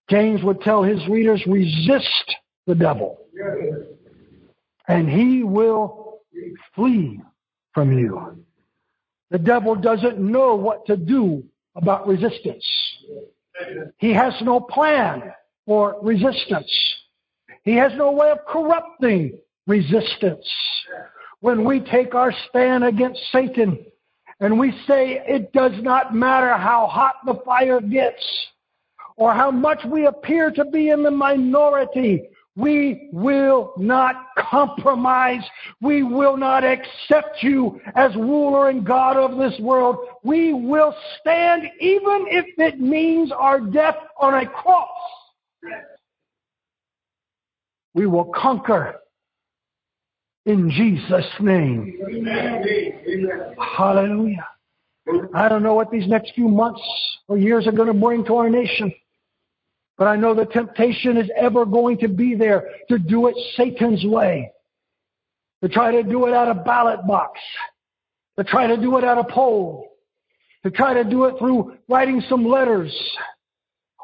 [0.09, 2.35] James would tell his readers, resist
[2.67, 3.17] the devil,
[4.87, 6.21] and he will
[6.75, 7.19] flee
[7.73, 8.45] from you.
[9.31, 11.43] The devil doesn't know what to do
[11.75, 12.63] about resistance.
[13.97, 15.23] He has no plan
[15.65, 16.71] for resistance.
[17.63, 20.47] He has no way of corrupting resistance.
[21.45, 23.85] When we take our stand against Satan
[24.39, 28.25] and we say it does not matter how hot the fire gets
[29.15, 32.23] or how much we appear to be in the minority,
[32.55, 35.43] we will not compromise.
[35.81, 39.97] We will not accept you as ruler and God of this world.
[40.23, 44.89] We will stand even if it means our death on a cross.
[47.93, 48.95] We will conquer
[50.45, 51.99] in Jesus' name.
[52.07, 52.63] Amen.
[53.77, 54.47] Hallelujah.
[55.33, 56.81] I don't know what these next few months
[57.27, 58.93] or years are going to bring to our nation.
[59.97, 64.03] But I know the temptation is ever going to be there to do it Satan's
[64.05, 64.51] way.
[65.63, 67.39] To try to do it at a ballot box.
[68.37, 69.93] To try to do it at a poll.
[70.63, 72.93] To try to do it through writing some letters.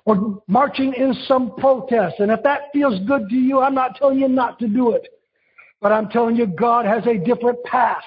[0.05, 2.15] Or marching in some protest.
[2.19, 5.07] And if that feels good to you, I'm not telling you not to do it.
[5.81, 8.03] But I'm telling you, God has a different path.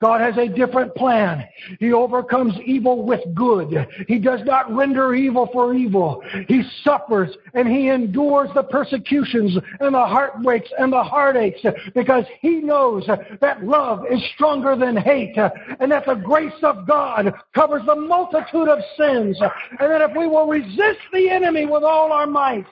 [0.00, 1.44] God has a different plan.
[1.78, 3.86] He overcomes evil with good.
[4.08, 6.22] He does not render evil for evil.
[6.48, 12.56] He suffers and he endures the persecutions and the heartbreaks and the heartaches because he
[12.56, 13.08] knows
[13.40, 15.36] that love is stronger than hate
[15.80, 20.26] and that the grace of God covers the multitude of sins and that if we
[20.26, 22.66] will resist the enemy with all our might,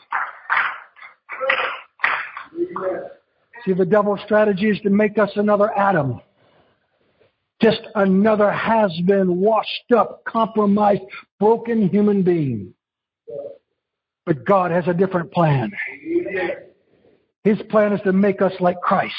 [3.64, 6.20] See, the devil's strategy is to make us another Adam
[7.60, 11.02] just another has been washed up, compromised,
[11.38, 12.72] broken human being.
[14.24, 15.70] But God has a different plan.
[17.44, 19.14] His plan is to make us like Christ.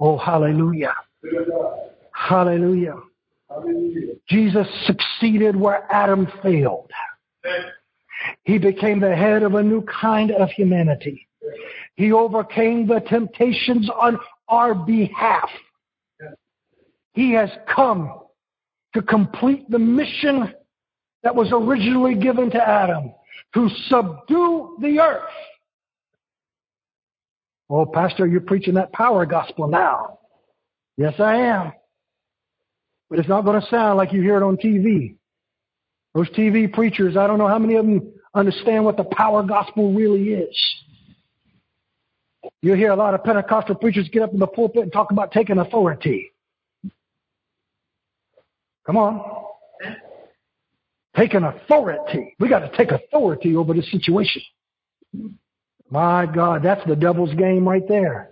[0.00, 0.94] Oh, hallelujah.
[2.12, 2.96] Hallelujah.
[4.28, 6.90] Jesus succeeded where Adam failed.
[8.44, 11.26] He became the head of a new kind of humanity.
[11.94, 14.18] He overcame the temptations on
[14.48, 15.48] our behalf.
[17.14, 18.20] He has come
[18.94, 20.54] to complete the mission
[21.22, 23.12] that was originally given to Adam
[23.54, 25.28] to subdue the earth.
[27.68, 30.18] Oh, Pastor, you're preaching that power gospel now.
[30.96, 31.72] Yes, I am.
[33.08, 35.16] But it's not going to sound like you hear it on TV.
[36.14, 39.92] Those TV preachers, I don't know how many of them understand what the power gospel
[39.92, 40.56] really is.
[42.60, 45.32] You hear a lot of Pentecostal preachers get up in the pulpit and talk about
[45.32, 46.32] taking authority.
[48.86, 49.44] Come on.
[51.16, 52.34] Take an authority.
[52.40, 54.42] We got to take authority over this situation.
[55.90, 58.30] My God, that's the devil's game right there.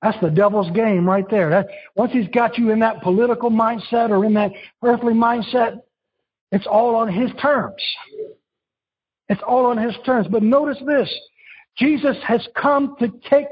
[0.00, 1.50] That's the devil's game right there.
[1.50, 1.66] That,
[1.96, 5.80] once he's got you in that political mindset or in that earthly mindset,
[6.52, 7.82] It's all on his terms.
[9.28, 10.28] It's all on his terms.
[10.30, 11.12] But notice this.
[11.78, 13.46] Jesus has come to take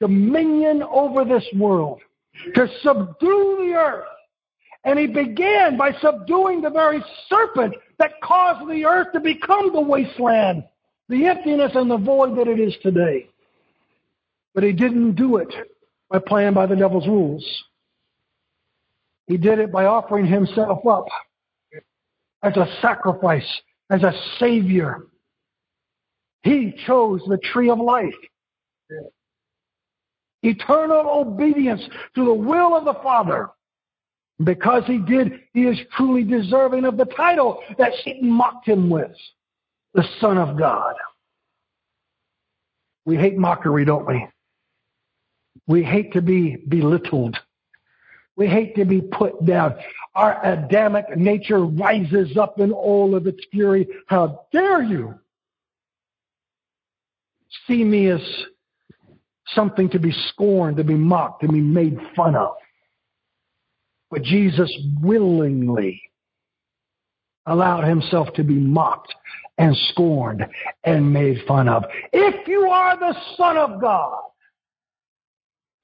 [0.00, 2.00] dominion over this world,
[2.54, 4.06] to subdue the earth.
[4.84, 9.80] And he began by subduing the very serpent that caused the earth to become the
[9.80, 10.64] wasteland,
[11.08, 13.28] the emptiness and the void that it is today.
[14.54, 15.52] But he didn't do it
[16.08, 17.44] by playing by the devil's rules.
[19.26, 21.04] He did it by offering himself up
[22.42, 23.46] as a sacrifice,
[23.90, 25.06] as a savior.
[26.42, 28.14] He chose the tree of life.
[30.42, 31.82] Eternal obedience
[32.14, 33.50] to the will of the Father.
[34.42, 39.12] Because he did, he is truly deserving of the title that Satan mocked him with.
[39.92, 40.94] The Son of God.
[43.04, 44.26] We hate mockery, don't we?
[45.66, 47.36] We hate to be belittled.
[48.36, 49.74] We hate to be put down.
[50.14, 53.86] Our Adamic nature rises up in all of its fury.
[54.06, 55.14] How dare you
[57.66, 58.20] see me as
[59.54, 62.54] something to be scorned, to be mocked, to be made fun of?
[64.10, 64.70] But Jesus
[65.00, 66.02] willingly
[67.46, 69.14] allowed himself to be mocked
[69.58, 70.46] and scorned
[70.84, 71.84] and made fun of.
[72.12, 74.22] If you are the Son of God,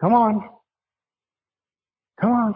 [0.01, 0.49] come on.
[2.21, 2.55] Come on.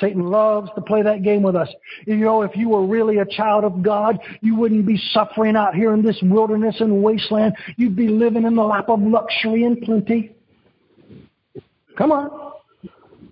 [0.00, 1.68] Satan loves to play that game with us.
[2.06, 5.74] You know, if you were really a child of God, you wouldn't be suffering out
[5.74, 7.54] here in this wilderness and wasteland.
[7.76, 10.34] You'd be living in the lap of luxury and plenty.
[11.96, 12.52] Come on.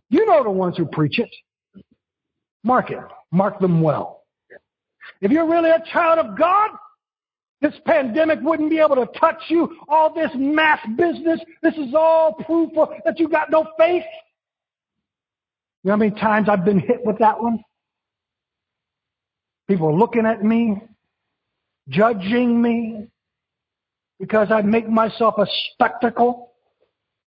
[0.08, 1.30] You know the ones who preach it.
[2.62, 2.98] Mark it.
[3.30, 4.22] Mark them well.
[5.20, 6.70] If you're really a child of God,
[7.60, 9.76] this pandemic wouldn't be able to touch you.
[9.88, 12.70] All this mass business, this is all proof
[13.04, 14.04] that you got no faith.
[15.84, 17.62] You know how many times I've been hit with that one?
[19.68, 20.80] People looking at me,
[21.90, 23.08] judging me,
[24.18, 26.52] because I make myself a spectacle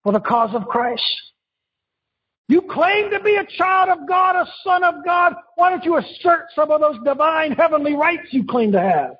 [0.04, 1.02] for the cause of Christ.
[2.48, 5.34] You claim to be a child of God, a son of God.
[5.56, 9.14] Why don't you assert some of those divine heavenly rights you claim to have?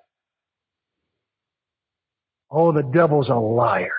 [2.50, 3.90] Oh, the devil's a liar.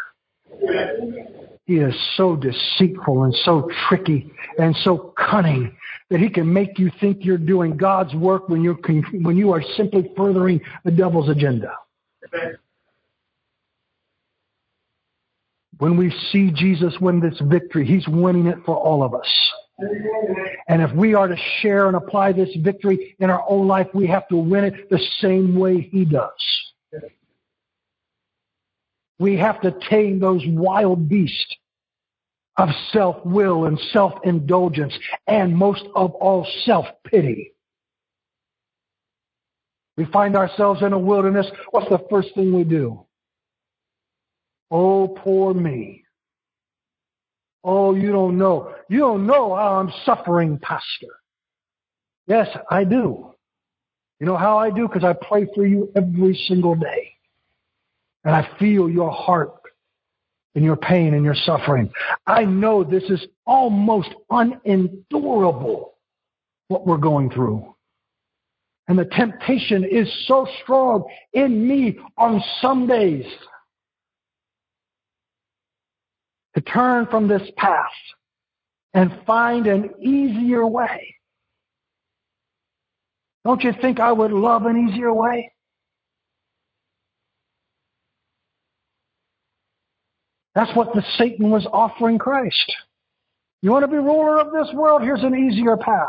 [1.65, 5.75] He is so deceitful and so tricky and so cunning
[6.09, 8.77] that he can make you think you're doing God's work when you're
[9.21, 11.71] when you are simply furthering the devil's agenda.
[15.79, 19.27] When we see Jesus win this victory, he's winning it for all of us.
[20.67, 24.07] And if we are to share and apply this victory in our own life, we
[24.07, 26.31] have to win it the same way he does.
[29.19, 31.55] We have to tame those wild beasts
[32.57, 34.93] of self-will and self-indulgence
[35.27, 37.53] and most of all self-pity.
[39.97, 41.47] We find ourselves in a wilderness.
[41.71, 43.05] What's the first thing we do?
[44.69, 46.03] Oh, poor me.
[47.63, 48.73] Oh, you don't know.
[48.89, 51.15] You don't know how I'm suffering, Pastor.
[52.27, 53.31] Yes, I do.
[54.19, 54.87] You know how I do?
[54.87, 57.14] Because I pray for you every single day.
[58.25, 59.53] And I feel your heart
[60.55, 61.91] and your pain and your suffering.
[62.25, 65.93] I know this is almost unendurable
[66.67, 67.75] what we're going through.
[68.87, 73.25] And the temptation is so strong in me on some days
[76.55, 77.85] to turn from this path
[78.93, 81.15] and find an easier way.
[83.43, 85.51] Don't you think I would love an easier way?
[90.55, 92.73] That's what the Satan was offering Christ.
[93.61, 95.01] You want to be ruler of this world?
[95.01, 96.07] Here's an easier path.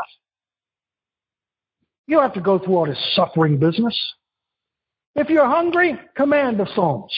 [2.07, 3.97] You don't have to go through all this suffering business.
[5.15, 7.11] If you're hungry, command the Psalms.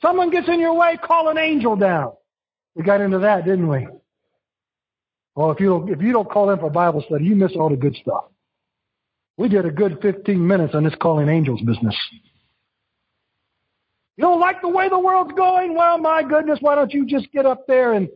[0.00, 2.12] Someone gets in your way, call an angel down.
[2.74, 3.86] We got into that, didn't we?
[5.34, 7.76] Well, if you if you don't call in for Bible study, you miss all the
[7.76, 8.24] good stuff.
[9.36, 11.96] We did a good 15 minutes on this calling angels business.
[14.20, 15.74] You don't like the way the world's going?
[15.74, 18.06] Well, my goodness, why don't you just get up there and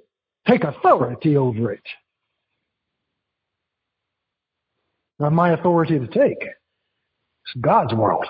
[0.47, 1.83] take authority over it?
[5.19, 6.43] Not my authority to take.
[6.43, 8.27] It's God's world.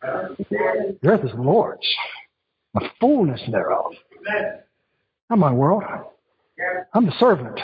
[0.00, 1.84] The earth is the Lord's
[2.74, 3.94] the fullness thereof.
[5.28, 5.82] Not my world.
[6.94, 7.58] I'm the servant.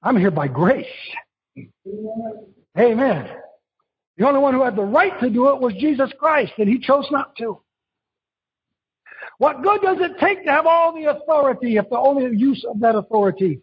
[0.00, 0.86] I'm here by grace.
[2.78, 3.30] Amen.
[4.16, 6.78] The only one who had the right to do it was Jesus Christ, and he
[6.78, 7.60] chose not to.
[9.38, 12.80] What good does it take to have all the authority if the only use of
[12.80, 13.60] that authority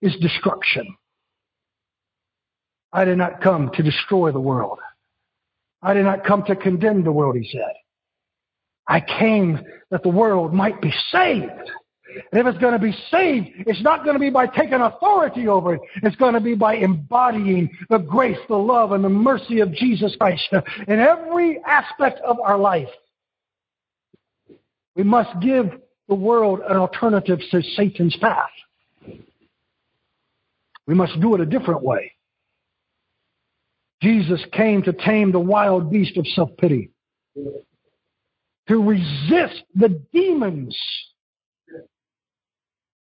[0.00, 0.96] is destruction?
[2.92, 4.78] I did not come to destroy the world.
[5.82, 7.72] I did not come to condemn the world, he said.
[8.86, 9.60] I came
[9.90, 11.70] that the world might be saved.
[12.32, 15.48] And if it's going to be saved, it's not going to be by taking authority
[15.48, 15.80] over it.
[16.02, 20.14] It's going to be by embodying the grace, the love, and the mercy of Jesus
[20.18, 20.48] Christ
[20.88, 22.88] in every aspect of our life.
[24.96, 25.70] We must give
[26.08, 28.50] the world an alternative to Satan's path.
[30.86, 32.12] We must do it a different way.
[34.02, 36.90] Jesus came to tame the wild beast of self-pity,
[37.36, 40.76] to resist the demons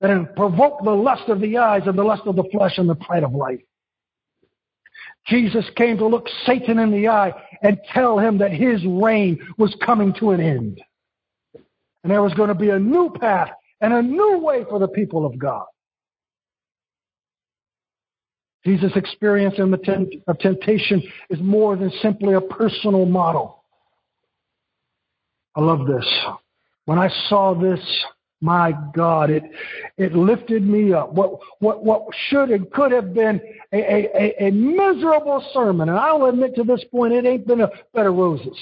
[0.01, 2.95] that provoke the lust of the eyes and the lust of the flesh and the
[2.95, 3.61] pride of life.
[5.25, 9.75] Jesus came to look Satan in the eye and tell him that his reign was
[9.85, 10.81] coming to an end.
[12.03, 13.49] And there was going to be a new path
[13.81, 15.65] and a new way for the people of God.
[18.65, 23.63] Jesus' experience in the of temptation is more than simply a personal model.
[25.55, 26.05] I love this.
[26.85, 27.79] When I saw this,
[28.41, 29.43] my God, it,
[29.97, 31.13] it lifted me up.
[31.13, 33.41] What, what, what should and could have been
[33.73, 37.69] a, a, a miserable sermon, and I'll admit to this point, it ain't been a
[37.93, 38.57] bed of roses.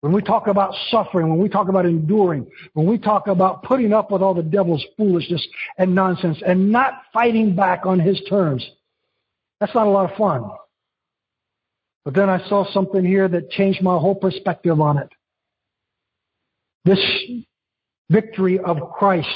[0.00, 3.92] When we talk about suffering, when we talk about enduring, when we talk about putting
[3.92, 5.46] up with all the devil's foolishness
[5.76, 8.66] and nonsense and not fighting back on his terms,
[9.60, 10.50] that's not a lot of fun.
[12.04, 15.10] But then I saw something here that changed my whole perspective on it.
[16.86, 16.98] This
[18.10, 19.28] victory of Christ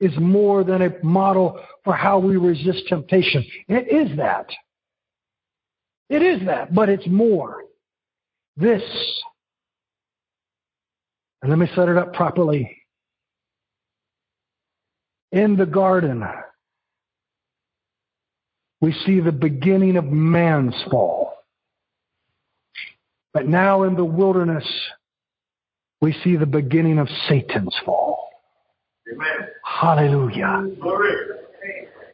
[0.00, 3.44] is more than a model for how we resist temptation.
[3.68, 4.46] It is that.
[6.10, 7.62] It is that, but it's more.
[8.56, 8.82] This
[11.44, 12.74] and let me set it up properly.
[15.30, 16.24] In the garden,
[18.80, 21.34] we see the beginning of man's fall.
[23.34, 24.64] But now in the wilderness,
[26.04, 28.28] we see the beginning of Satan's fall.
[29.10, 29.48] Amen.
[29.64, 30.68] Hallelujah.
[30.78, 31.14] Glory.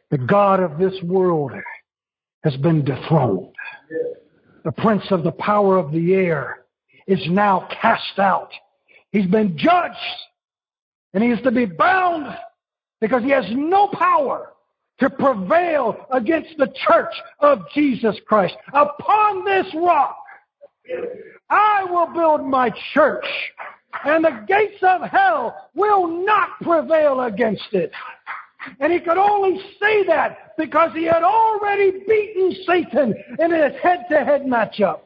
[0.09, 1.51] The God of this world
[2.45, 3.49] has been dethroned.
[4.63, 6.61] The prince of the power of the air
[7.05, 8.51] is now cast out
[9.11, 9.97] He's been judged
[11.13, 12.33] and he is to be bound
[13.01, 14.53] because he has no power
[15.01, 18.55] to prevail against the church of Jesus Christ.
[18.73, 20.15] Upon this rock,
[21.49, 23.25] I will build my church
[24.05, 27.91] and the gates of hell will not prevail against it.
[28.79, 34.43] And he could only say that because he had already beaten Satan in his head-to-head
[34.43, 35.01] matchup.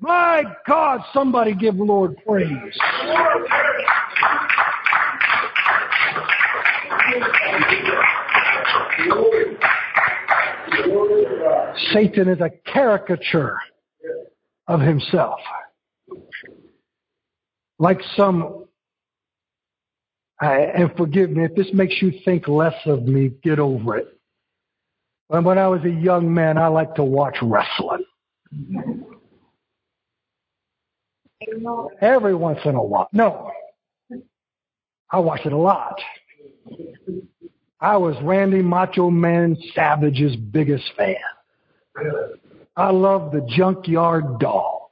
[0.00, 2.48] My God, somebody give Lord praise.
[11.92, 13.56] Satan is a caricature
[14.68, 15.40] of himself.
[17.82, 18.66] Like some,
[20.40, 24.20] I, and forgive me, if this makes you think less of me, get over it.
[25.26, 28.04] When I was a young man, I liked to watch wrestling.
[32.00, 33.08] Every once in a while.
[33.12, 33.50] No.
[35.10, 36.00] I watched it a lot.
[37.80, 41.16] I was Randy Macho Man Savage's biggest fan.
[42.76, 44.82] I love the Junkyard Dog.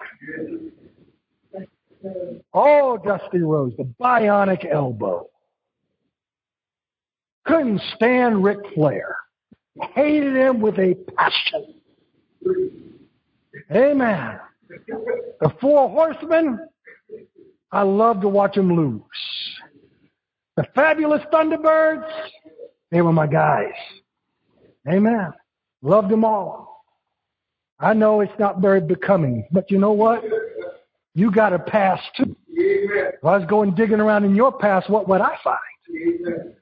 [2.54, 5.28] Oh, Dusty Rhodes, the bionic elbow.
[7.44, 9.16] Couldn't stand Ric Flair.
[9.94, 11.74] Hated him with a passion.
[13.72, 14.38] Amen.
[15.40, 16.58] The four horsemen,
[17.72, 19.02] I love to watch them lose.
[20.56, 22.08] The fabulous Thunderbirds,
[22.90, 23.72] they were my guys.
[24.88, 25.32] Amen.
[25.82, 26.84] Loved them all.
[27.78, 30.22] I know it's not very becoming, but you know what?
[31.14, 32.36] You got a past too.
[32.48, 36.54] If I was going digging around in your past, what would I find?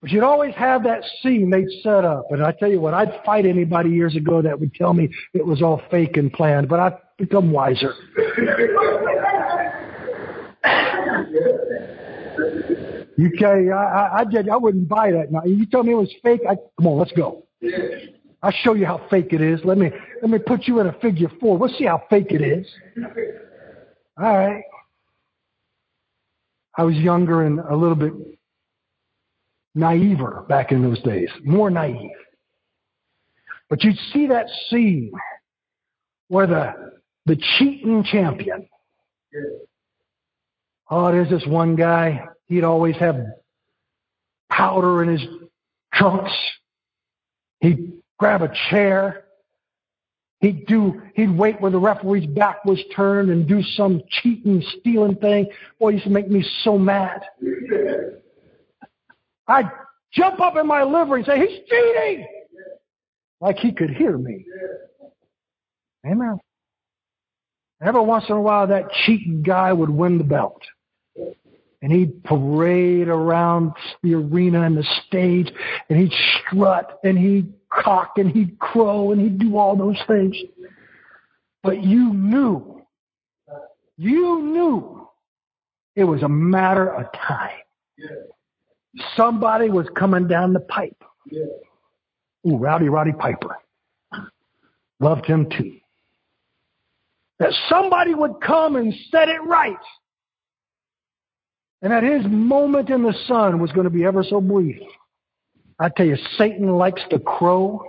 [0.00, 2.26] But you'd always have that scene they'd set up.
[2.30, 5.46] And I tell you what, I'd fight anybody years ago that would tell me it
[5.46, 7.94] was all fake and planned, but I've become wiser.
[13.16, 15.30] you I, I, I did, I wouldn't buy that.
[15.30, 17.46] Now, you tell me it was fake, I, come on, let's go.
[18.42, 19.60] I'll show you how fake it is.
[19.64, 19.90] Let me,
[20.20, 21.56] let me put you in a figure four.
[21.56, 22.66] We'll see how fake it is.
[24.20, 24.62] All right.
[26.76, 28.12] I was younger and a little bit
[29.74, 32.10] naiver back in those days, more naive.
[33.70, 35.12] But you'd see that scene
[36.28, 36.72] where the,
[37.26, 38.66] the cheating champion,
[40.90, 43.16] oh, there's this one guy, he'd always have
[44.50, 45.26] powder in his
[45.94, 46.32] trunks.
[47.60, 49.24] He'd grab a chair.
[50.38, 55.16] He'd do, he'd wait where the referee's back was turned and do some cheating, stealing
[55.16, 55.48] thing.
[55.80, 57.24] Boy, it used to make me so mad.
[59.48, 59.68] I'd
[60.12, 62.28] jump up in my livery and say, he's cheating!
[63.40, 64.46] Like he could hear me.
[66.06, 66.38] Amen.
[67.82, 70.62] Every once in a while, that cheating guy would win the belt.
[71.16, 73.72] And he'd parade around
[74.04, 75.52] the arena and the stage,
[75.90, 76.12] and he'd
[76.46, 77.52] strut, and he'd
[77.82, 80.36] cock, and he'd crow, and he'd do all those things.
[81.62, 82.82] But you knew,
[83.96, 85.08] you knew
[85.94, 87.50] it was a matter of time.
[89.16, 91.02] Somebody was coming down the pipe.
[92.46, 93.56] Ooh, Rowdy Roddy Piper.
[95.00, 95.78] Loved him too
[97.42, 99.74] that somebody would come and set it right.
[101.82, 104.76] And that his moment in the sun was going to be ever so brief.
[105.82, 107.82] I tell you, Satan likes to crow.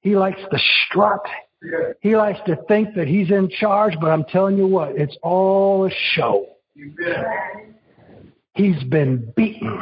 [0.00, 1.20] He likes to strut.
[2.00, 5.84] He likes to think that he's in charge, but I'm telling you what, it's all
[5.86, 6.46] a show.
[8.54, 9.78] He's been beaten.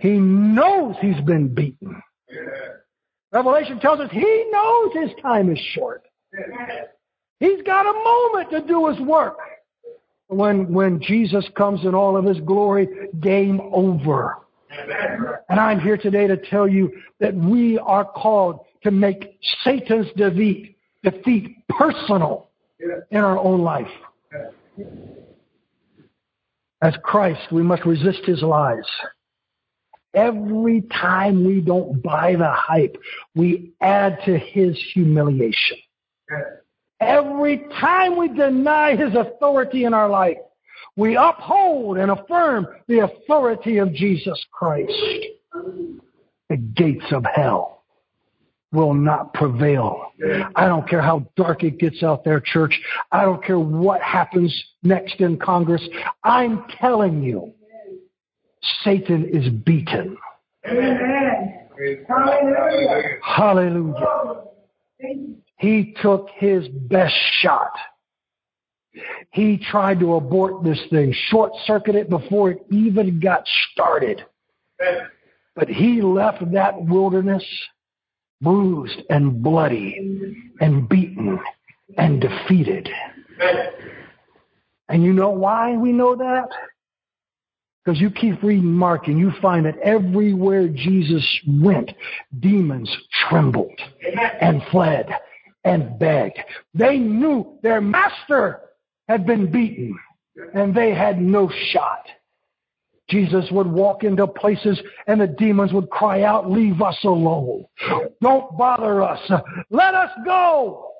[0.00, 2.02] He knows he's been beaten.
[3.32, 6.02] Revelation tells us he knows his time is short.
[7.38, 9.38] He's got a moment to do his work.
[10.26, 12.88] When, when Jesus comes in all of his glory,
[13.20, 14.38] game over.
[15.48, 20.76] And I'm here today to tell you that we are called to make Satan's defeat,
[21.02, 22.50] defeat personal
[23.10, 23.86] in our own life.
[26.82, 28.88] As Christ, we must resist his lies.
[30.14, 32.96] Every time we don't buy the hype,
[33.34, 35.78] we add to his humiliation.
[37.02, 40.36] Every time we deny His authority in our life,
[40.96, 44.92] we uphold and affirm the authority of Jesus Christ.
[46.48, 47.84] The gates of hell
[48.72, 50.12] will not prevail.
[50.56, 52.78] I don't care how dark it gets out there, church.
[53.10, 55.86] I don't care what happens next in Congress.
[56.24, 57.52] I'm telling you,
[58.82, 60.16] Satan is beaten.
[60.66, 61.58] Amen.
[62.08, 63.02] Hallelujah.
[63.22, 64.42] Hallelujah.
[65.58, 67.72] He took his best shot.
[69.32, 74.24] He tried to abort this thing, short circuit it before it even got started.
[75.54, 77.44] But he left that wilderness
[78.40, 81.38] bruised and bloody and beaten
[81.96, 82.88] and defeated.
[84.88, 86.48] And you know why we know that?
[87.84, 91.90] Because you keep reading Mark and you find that everywhere Jesus went,
[92.40, 92.94] demons
[93.28, 93.80] trembled
[94.40, 95.08] and fled
[95.64, 96.38] and begged.
[96.74, 98.60] They knew their master
[99.08, 99.98] had been beaten
[100.54, 102.06] and they had no shot.
[103.08, 107.64] Jesus would walk into places and the demons would cry out, leave us alone.
[108.22, 109.20] Don't bother us.
[109.70, 110.92] Let us go.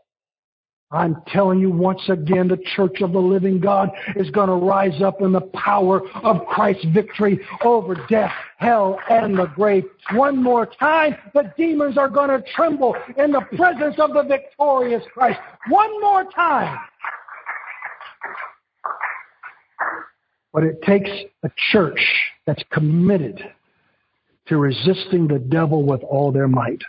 [0.92, 5.00] I'm telling you once again, the church of the living God is going to rise
[5.00, 9.84] up in the power of Christ's victory over death, hell, and the grave.
[10.12, 15.02] One more time, the demons are going to tremble in the presence of the victorious
[15.14, 15.40] Christ.
[15.68, 16.78] One more time.
[20.52, 21.10] But it takes
[21.42, 22.00] a church
[22.46, 23.42] that's committed
[24.48, 26.82] to resisting the devil with all their might.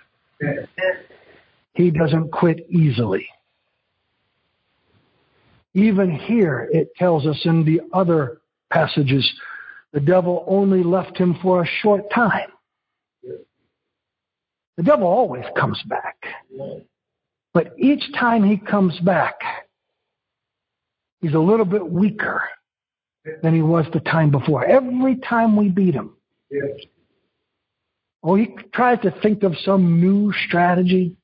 [1.74, 3.28] He doesn't quit easily.
[5.74, 9.32] Even here, it tells us in the other passages,
[9.92, 12.50] the devil only left him for a short time.
[14.76, 16.18] The devil always comes back.
[17.54, 19.36] But each time he comes back,
[21.22, 22.42] he's a little bit weaker
[23.42, 24.66] than he was the time before.
[24.66, 26.16] Every time we beat him.
[28.24, 31.16] Oh, he tries to think of some new strategy,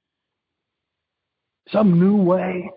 [1.71, 2.71] some new way.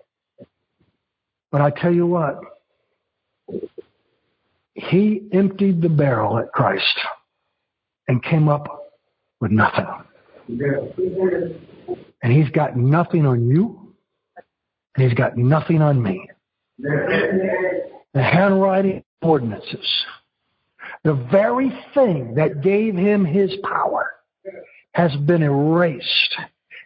[1.51, 2.39] But I tell you what,
[4.75, 6.99] he emptied the barrel at Christ
[8.07, 8.67] and came up
[9.39, 9.85] with nothing.
[12.21, 13.93] And he's got nothing on you,
[14.95, 16.29] and he's got nothing on me.
[16.79, 20.05] The handwriting ordinances,
[21.03, 24.11] the very thing that gave him his power,
[24.93, 26.35] has been erased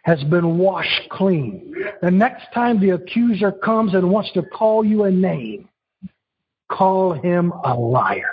[0.08, 1.74] has been washed clean.
[2.00, 5.68] The next time the accuser comes and wants to call you a name,
[6.70, 8.30] call him a liar.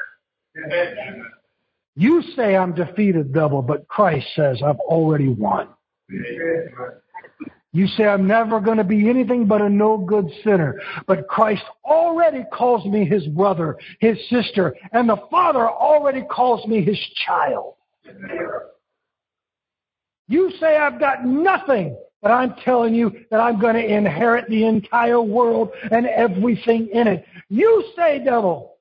[1.97, 5.67] You say I'm defeated, devil, but Christ says I've already won.
[7.75, 11.63] You say I'm never going to be anything but a no good sinner, but Christ
[11.83, 17.73] already calls me his brother, his sister, and the Father already calls me his child.
[20.29, 24.63] You say I've got nothing, but I'm telling you that I'm going to inherit the
[24.63, 27.25] entire world and everything in it.
[27.49, 28.77] You say, devil,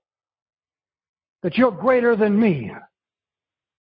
[1.43, 2.71] that you're greater than me.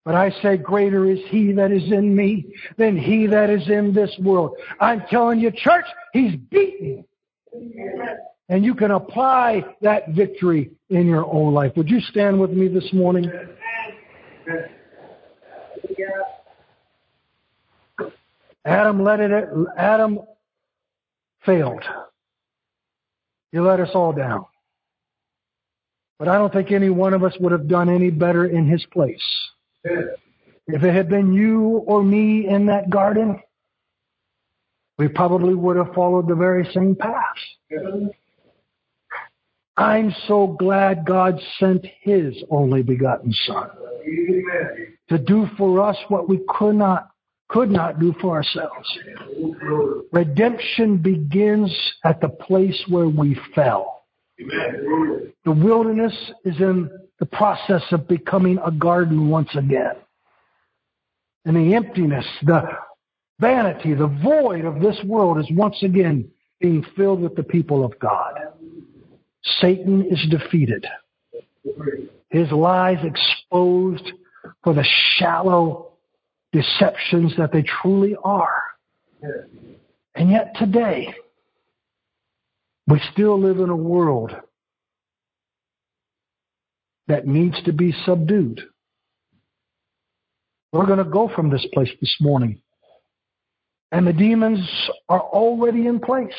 [0.03, 3.93] But I say, greater is he that is in me than he that is in
[3.93, 4.57] this world.
[4.79, 7.05] I'm telling you, church, he's beaten.
[8.49, 11.73] And you can apply that victory in your own life.
[11.75, 13.31] Would you stand with me this morning?
[18.65, 19.31] Adam let it,
[19.77, 20.19] Adam
[21.45, 21.83] failed.
[23.51, 24.45] He let us all down.
[26.17, 28.85] But I don't think any one of us would have done any better in his
[28.91, 29.21] place.
[29.83, 33.41] If it had been you or me in that garden,
[34.97, 38.11] we probably would have followed the very same path.
[39.77, 43.69] I'm so glad God sent His only begotten Son
[45.09, 47.09] to do for us what we could not
[47.49, 48.87] could not do for ourselves.
[50.13, 51.69] Redemption begins
[52.05, 54.03] at the place where we fell.
[54.37, 56.13] The wilderness
[56.45, 56.89] is in
[57.21, 59.93] the process of becoming a garden once again.
[61.45, 62.63] And the emptiness, the
[63.39, 66.27] vanity, the void of this world is once again
[66.59, 68.33] being filled with the people of God.
[69.59, 70.83] Satan is defeated.
[72.31, 74.11] His lies exposed
[74.63, 74.85] for the
[75.17, 75.91] shallow
[76.51, 78.63] deceptions that they truly are.
[80.15, 81.13] And yet today,
[82.87, 84.31] we still live in a world
[87.11, 88.61] that needs to be subdued.
[90.71, 92.61] We're going to go from this place this morning.
[93.91, 94.65] And the demons
[95.09, 96.31] are already in place.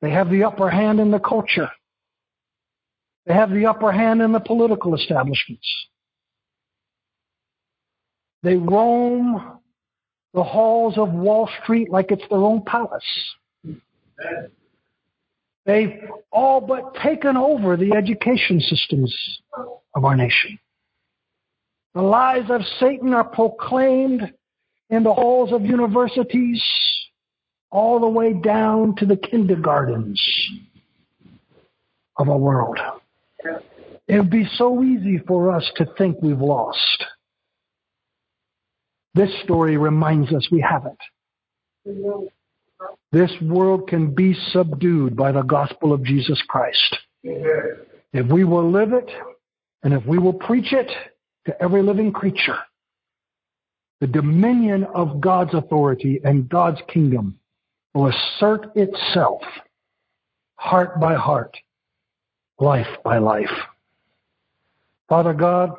[0.00, 1.70] They have the upper hand in the culture.
[3.26, 5.68] They have the upper hand in the political establishments.
[8.42, 9.60] They roam
[10.34, 13.04] the halls of Wall Street like it's their own palace.
[15.64, 16.00] They've
[16.30, 19.14] all but taken over the education systems
[19.94, 20.58] of our nation.
[21.94, 24.32] The lies of Satan are proclaimed
[24.90, 26.62] in the halls of universities
[27.70, 30.20] all the way down to the kindergartens
[32.18, 32.78] of our world.
[34.08, 37.04] It would be so easy for us to think we've lost.
[39.14, 40.98] This story reminds us we haven't.
[43.12, 46.96] This world can be subdued by the gospel of Jesus Christ.
[47.22, 49.10] If we will live it
[49.82, 50.90] and if we will preach it
[51.46, 52.56] to every living creature,
[54.00, 57.38] the dominion of God's authority and God's kingdom
[57.94, 59.42] will assert itself
[60.54, 61.56] heart by heart,
[62.58, 63.50] life by life.
[65.08, 65.70] Father God,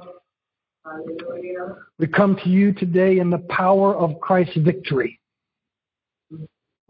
[1.97, 5.19] we come to you today in the power of Christ's victory.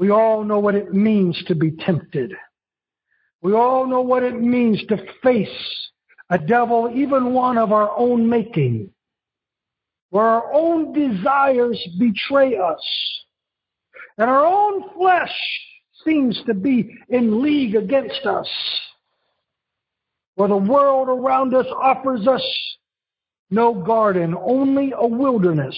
[0.03, 2.33] We all know what it means to be tempted.
[3.41, 5.87] We all know what it means to face
[6.29, 8.89] a devil, even one of our own making,
[10.09, 12.83] where our own desires betray us
[14.17, 15.31] and our own flesh
[16.03, 18.49] seems to be in league against us,
[20.35, 22.43] where the world around us offers us
[23.49, 25.77] no garden, only a wilderness.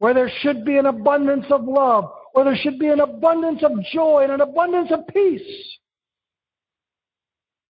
[0.00, 3.72] Where there should be an abundance of love, where there should be an abundance of
[3.92, 5.78] joy and an abundance of peace.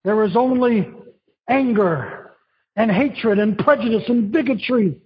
[0.05, 0.89] There is only
[1.49, 2.33] anger
[2.74, 4.99] and hatred and prejudice and bigotry.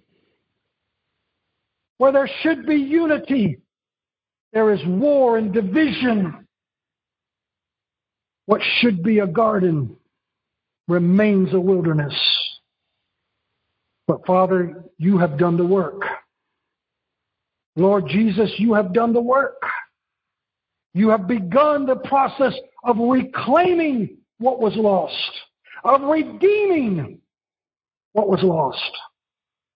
[1.99, 3.59] Where there should be unity,
[4.51, 6.47] there is war and division.
[8.47, 9.95] What should be a garden
[10.87, 12.15] remains a wilderness.
[14.07, 16.01] But Father, you have done the work.
[17.75, 19.61] Lord Jesus, you have done the work.
[20.93, 22.53] You have begun the process
[22.83, 25.31] of reclaiming what was lost,
[25.83, 27.19] of redeeming
[28.13, 28.91] what was lost.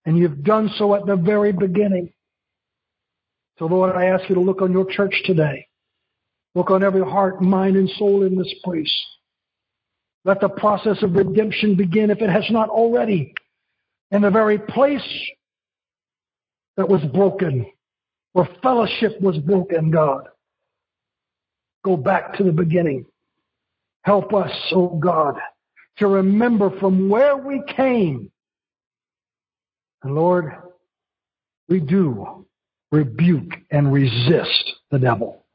[0.05, 2.11] And you've done so at the very beginning.
[3.57, 5.67] So Lord, I ask you to look on your church today.
[6.53, 8.91] Look on every heart, mind, and soul in this place.
[10.25, 13.33] Let the process of redemption begin if it has not already
[14.11, 15.07] in the very place
[16.77, 17.65] that was broken,
[18.35, 20.27] where fellowship was broken, God.
[21.85, 23.05] Go back to the beginning.
[24.01, 25.37] Help us, oh God,
[25.99, 28.29] to remember from where we came.
[30.03, 30.51] And Lord,
[31.69, 32.45] we do
[32.91, 35.45] rebuke and resist the devil.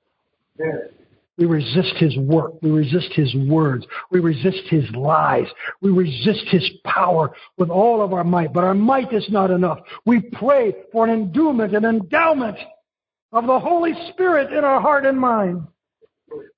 [1.38, 2.54] We resist his work.
[2.62, 3.86] We resist his words.
[4.10, 5.46] We resist his lies.
[5.80, 8.52] We resist his power with all of our might.
[8.52, 9.78] But our might is not enough.
[10.04, 12.58] We pray for an endowment, an endowment
[13.32, 15.62] of the Holy Spirit in our heart and mind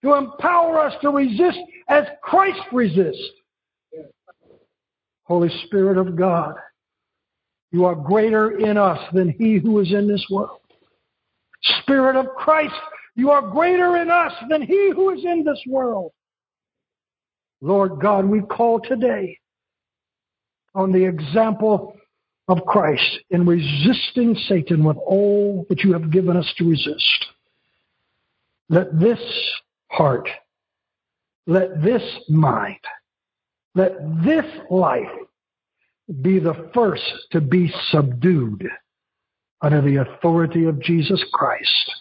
[0.03, 1.59] to empower us to resist
[1.89, 3.23] as Christ resists.
[5.25, 6.55] Holy Spirit of God,
[7.71, 10.59] you are greater in us than he who is in this world.
[11.83, 12.75] Spirit of Christ,
[13.15, 16.13] you are greater in us than he who is in this world.
[17.61, 19.39] Lord God, we call today
[20.75, 21.95] on the example
[22.49, 27.27] of Christ in resisting Satan with all that you have given us to resist.
[28.69, 29.21] Let this
[29.91, 30.29] heart,
[31.47, 32.81] let this mind,
[33.75, 33.93] let
[34.25, 35.09] this life
[36.21, 38.67] be the first to be subdued
[39.61, 41.93] under the authority of Jesus Christ.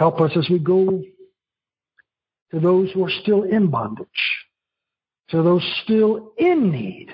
[0.00, 1.02] Help us as we go
[2.50, 4.08] to those who are still in bondage,
[5.28, 7.08] to those still in need.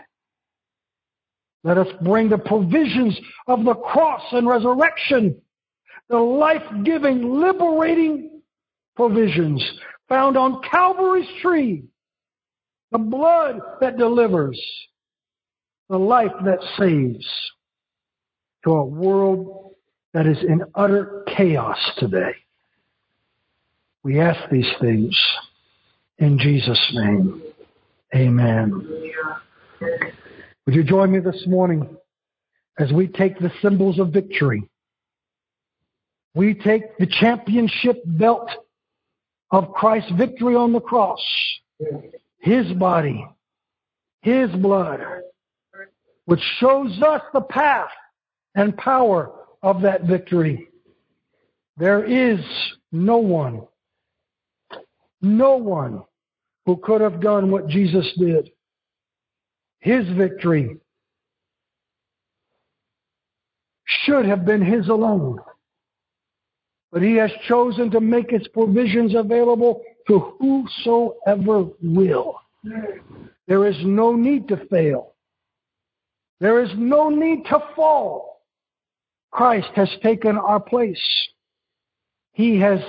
[1.64, 3.18] Let us bring the provisions
[3.48, 5.42] of the cross and resurrection,
[6.08, 8.40] the life-giving, liberating
[8.94, 9.68] provisions
[10.08, 11.82] found on Calvary's tree,
[12.92, 14.62] the blood that delivers,
[15.88, 17.26] the life that saves
[18.62, 19.74] to a world
[20.14, 22.32] that is in utter chaos today.
[24.06, 25.20] We ask these things
[26.18, 27.42] in Jesus' name.
[28.14, 29.10] Amen.
[30.64, 31.96] Would you join me this morning
[32.78, 34.70] as we take the symbols of victory?
[36.36, 38.48] We take the championship belt
[39.50, 41.18] of Christ's victory on the cross,
[42.38, 43.26] His body,
[44.22, 45.00] His blood,
[46.26, 47.90] which shows us the path
[48.54, 49.32] and power
[49.64, 50.68] of that victory.
[51.76, 52.38] There is
[52.92, 53.66] no one,
[55.22, 56.02] no one
[56.64, 58.50] who could have done what Jesus did.
[59.80, 60.76] His victory
[63.84, 65.38] should have been his alone.
[66.92, 72.40] But he has chosen to make its provisions available to whosoever will.
[73.46, 75.14] There is no need to fail.
[76.40, 78.42] There is no need to fall.
[79.30, 81.02] Christ has taken our place.
[82.32, 82.80] He has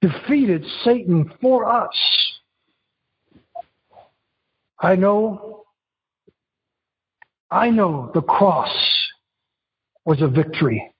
[0.00, 1.94] defeated Satan for us.
[4.78, 5.64] I know,
[7.50, 8.74] I know the cross
[10.04, 10.92] was a victory.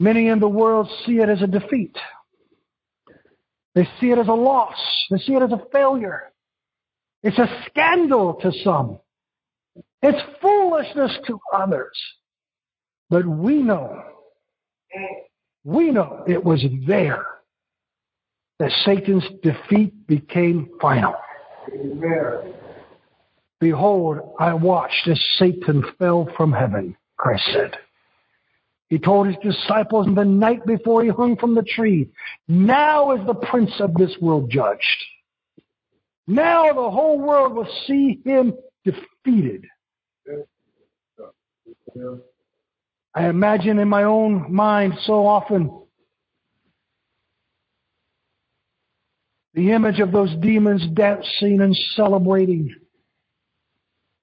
[0.00, 1.96] Many in the world see it as a defeat.
[3.74, 4.76] They see it as a loss.
[5.10, 6.32] They see it as a failure.
[7.22, 8.98] It's a scandal to some.
[10.02, 11.96] It's foolishness to others.
[13.10, 14.02] But we know,
[15.64, 17.26] we know it was there
[18.58, 21.14] that Satan's defeat became final.
[23.60, 27.76] Behold, I watched as Satan fell from heaven, Christ said.
[28.88, 32.10] He told his disciples the night before he hung from the tree,
[32.48, 34.80] now is the prince of this world judged.
[36.26, 38.54] Now the whole world will see him
[38.84, 39.66] defeated.
[43.14, 45.80] I imagine in my own mind so often
[49.54, 52.74] the image of those demons dancing and celebrating,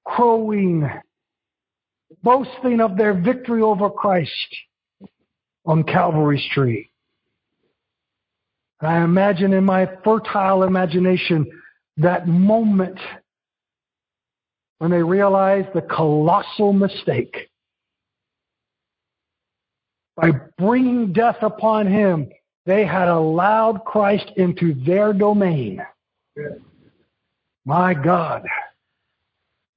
[0.05, 0.89] crowing,
[2.23, 4.31] boasting of their victory over Christ
[5.65, 6.89] on Calvary's tree.
[8.79, 11.45] I imagine in my fertile imagination
[11.97, 12.99] that moment
[14.77, 17.49] when they realize the colossal mistake.
[20.17, 22.29] By bringing death upon him,
[22.65, 25.81] they had allowed Christ into their domain.
[27.65, 28.43] My God.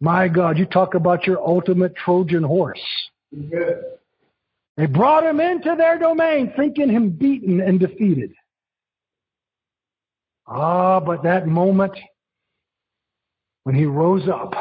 [0.00, 2.80] My God, you talk about your ultimate Trojan horse.
[4.76, 8.32] They brought him into their domain thinking him beaten and defeated.
[10.46, 11.92] Ah, but that moment
[13.64, 14.54] when he rose up,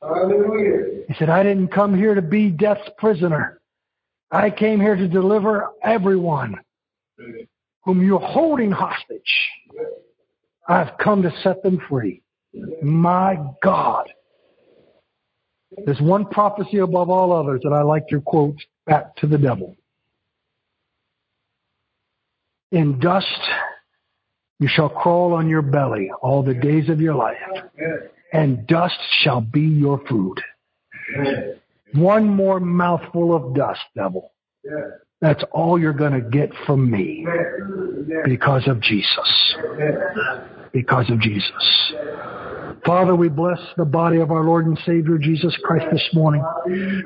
[0.00, 1.02] Hallelujah.
[1.08, 3.55] he said, I didn't come here to be death's prisoner.
[4.30, 6.56] I came here to deliver everyone
[7.84, 9.20] whom you're holding hostage.
[10.68, 12.22] I've come to set them free.
[12.82, 14.10] My God.
[15.84, 18.56] There's one prophecy above all others that I like to quote
[18.86, 19.76] back to the devil.
[22.72, 23.26] In dust
[24.58, 27.36] you shall crawl on your belly all the days of your life,
[28.32, 30.40] and dust shall be your food.
[31.94, 34.32] One more mouthful of dust, devil.
[35.20, 37.26] That's all you're going to get from me
[38.24, 39.56] because of Jesus.
[40.72, 41.92] Because of Jesus.
[42.84, 46.44] Father, we bless the body of our Lord and Savior Jesus Christ this morning.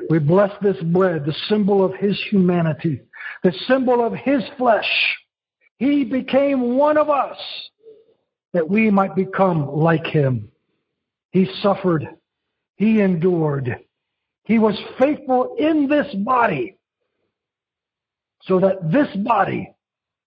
[0.09, 3.01] We bless this bread, the symbol of his humanity,
[3.43, 4.89] the symbol of his flesh.
[5.77, 7.37] He became one of us
[8.53, 10.51] that we might become like him.
[11.31, 12.07] He suffered.
[12.75, 13.77] He endured.
[14.43, 16.77] He was faithful in this body
[18.43, 19.73] so that this body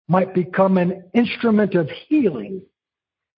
[0.09, 2.63] might become an instrument of healing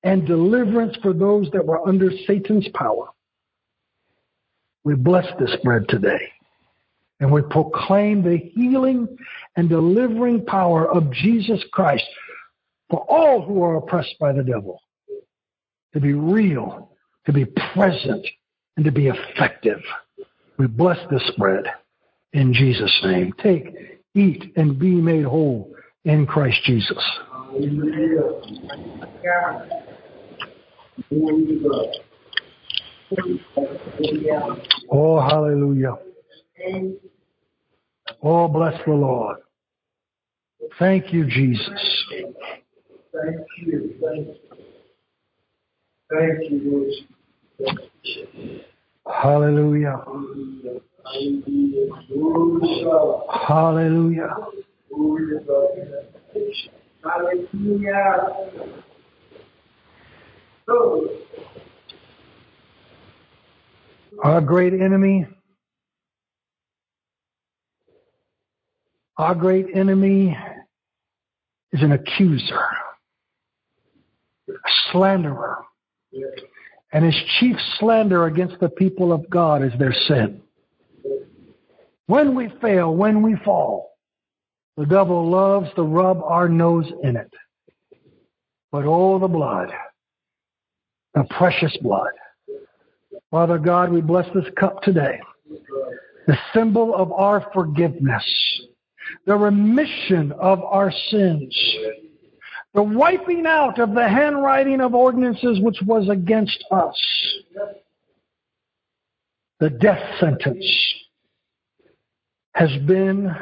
[0.02, 3.08] and deliverance for those that were under Satan's power.
[4.84, 6.30] We bless this bread today
[7.20, 9.08] and we proclaim the healing
[9.56, 12.04] and delivering power of Jesus Christ
[12.90, 14.80] for all who are oppressed by the devil
[15.92, 16.90] to be real,
[17.24, 18.26] to be present,
[18.76, 19.80] and to be effective.
[20.58, 21.64] We bless this bread
[22.32, 23.32] in Jesus' name.
[23.42, 23.74] Take,
[24.14, 27.02] eat, and be made whole in Christ Jesus.
[34.90, 35.96] Oh, hallelujah.
[38.22, 39.36] Oh, bless the Lord.
[40.78, 41.68] Thank you, Jesus.
[42.10, 43.94] Thank you.
[44.00, 44.34] Thank you.
[46.10, 46.90] Thank you,
[47.60, 48.66] Lord.
[49.12, 50.04] Hallelujah.
[53.46, 54.36] Hallelujah.
[57.02, 58.26] Hallelujah.
[64.24, 65.26] Our great enemy,
[69.18, 70.36] our great enemy
[71.72, 72.66] is an accuser,
[74.48, 74.52] a
[74.90, 75.58] slanderer.
[76.96, 80.40] And his chief slander against the people of God is their sin.
[82.06, 83.90] When we fail, when we fall,
[84.78, 87.30] the devil loves to rub our nose in it.
[88.72, 89.68] But oh, the blood,
[91.12, 92.12] the precious blood.
[93.30, 95.20] Father God, we bless this cup today.
[96.26, 98.24] The symbol of our forgiveness,
[99.26, 101.76] the remission of our sins,
[102.76, 106.94] the wiping out of the handwriting of ordinances which was against us,
[109.58, 110.94] the death sentence
[112.54, 113.34] has been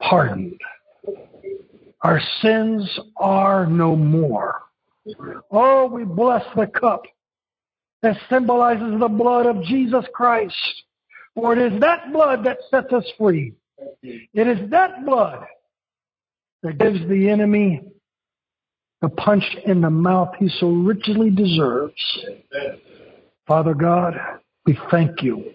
[0.00, 0.58] pardoned.
[2.00, 4.62] Our sins are no more.
[5.50, 7.02] Oh, we bless the cup
[8.00, 10.56] that symbolizes the blood of Jesus Christ.
[11.34, 13.52] For it is that blood that sets us free.
[14.02, 15.44] It is that blood
[16.62, 17.82] that gives the enemy
[19.00, 21.94] the punch in the mouth he so richly deserves.
[23.46, 24.14] Father God,
[24.66, 25.52] we thank you.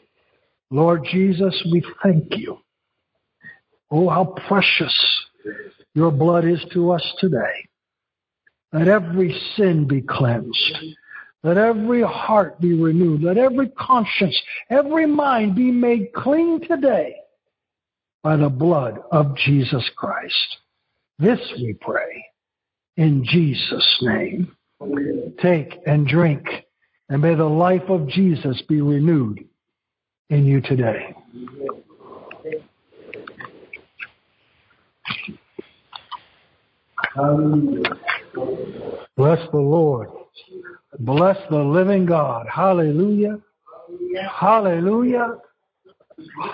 [0.72, 2.58] Lord Jesus, we thank you.
[3.92, 4.94] Oh, how precious
[5.94, 7.68] your blood is to us today.
[8.74, 10.78] Let every sin be cleansed.
[11.44, 13.22] Let every heart be renewed.
[13.22, 14.36] Let every conscience,
[14.72, 17.16] every mind be made clean today
[18.24, 20.58] by the blood of Jesus Christ.
[21.20, 22.26] This we pray
[22.98, 24.56] in Jesus' name.
[25.42, 26.46] Take and drink,
[27.10, 29.46] and may the life of Jesus be renewed
[30.30, 31.16] in you today.
[39.16, 40.10] Bless the Lord.
[41.00, 42.48] Bless the living God.
[42.54, 43.40] Hallelujah.
[44.30, 45.38] Hallelujah.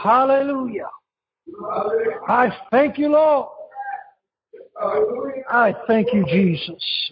[0.02, 0.90] Hallelujah.
[2.28, 3.50] I thank you, Lord.
[5.50, 7.12] I thank you, Jesus.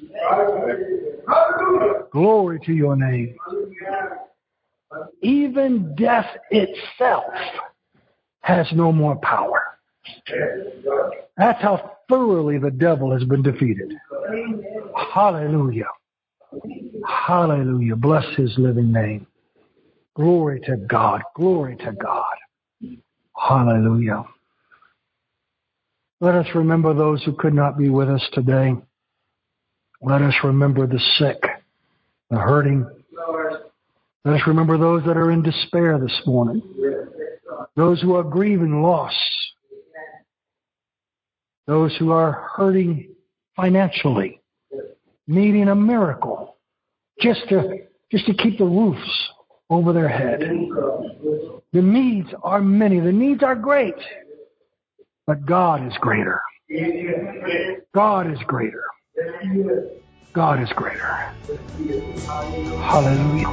[2.11, 3.36] Glory to your name.
[5.22, 7.26] Even death itself
[8.41, 9.63] has no more power.
[11.38, 13.93] That's how thoroughly the devil has been defeated.
[15.13, 15.89] Hallelujah.
[17.07, 17.95] Hallelujah.
[17.95, 19.28] Bless his living name.
[20.15, 21.22] Glory to God.
[21.36, 22.26] Glory to God.
[23.38, 24.26] Hallelujah.
[26.22, 28.74] Let us remember those who could not be with us today.
[30.01, 31.41] Let us remember the sick,
[32.30, 32.86] the hurting.
[34.26, 36.61] Let us remember those that are in despair this morning,
[37.76, 39.15] those who are grieving loss,
[41.67, 43.15] those who are hurting
[43.55, 44.41] financially,
[45.28, 46.57] needing a miracle
[47.22, 47.80] just to
[48.11, 49.30] just to keep the roofs
[49.70, 50.41] over their head.
[51.72, 52.99] The needs are many.
[52.99, 53.95] The needs are great.
[55.30, 56.41] But God is greater.
[57.93, 58.84] God is greater.
[60.34, 61.05] God is greater.
[62.82, 63.45] Hallelujah.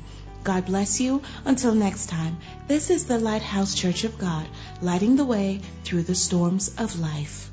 [0.45, 1.23] God bless you.
[1.45, 4.47] Until next time, this is the Lighthouse Church of God,
[4.81, 7.52] lighting the way through the storms of life.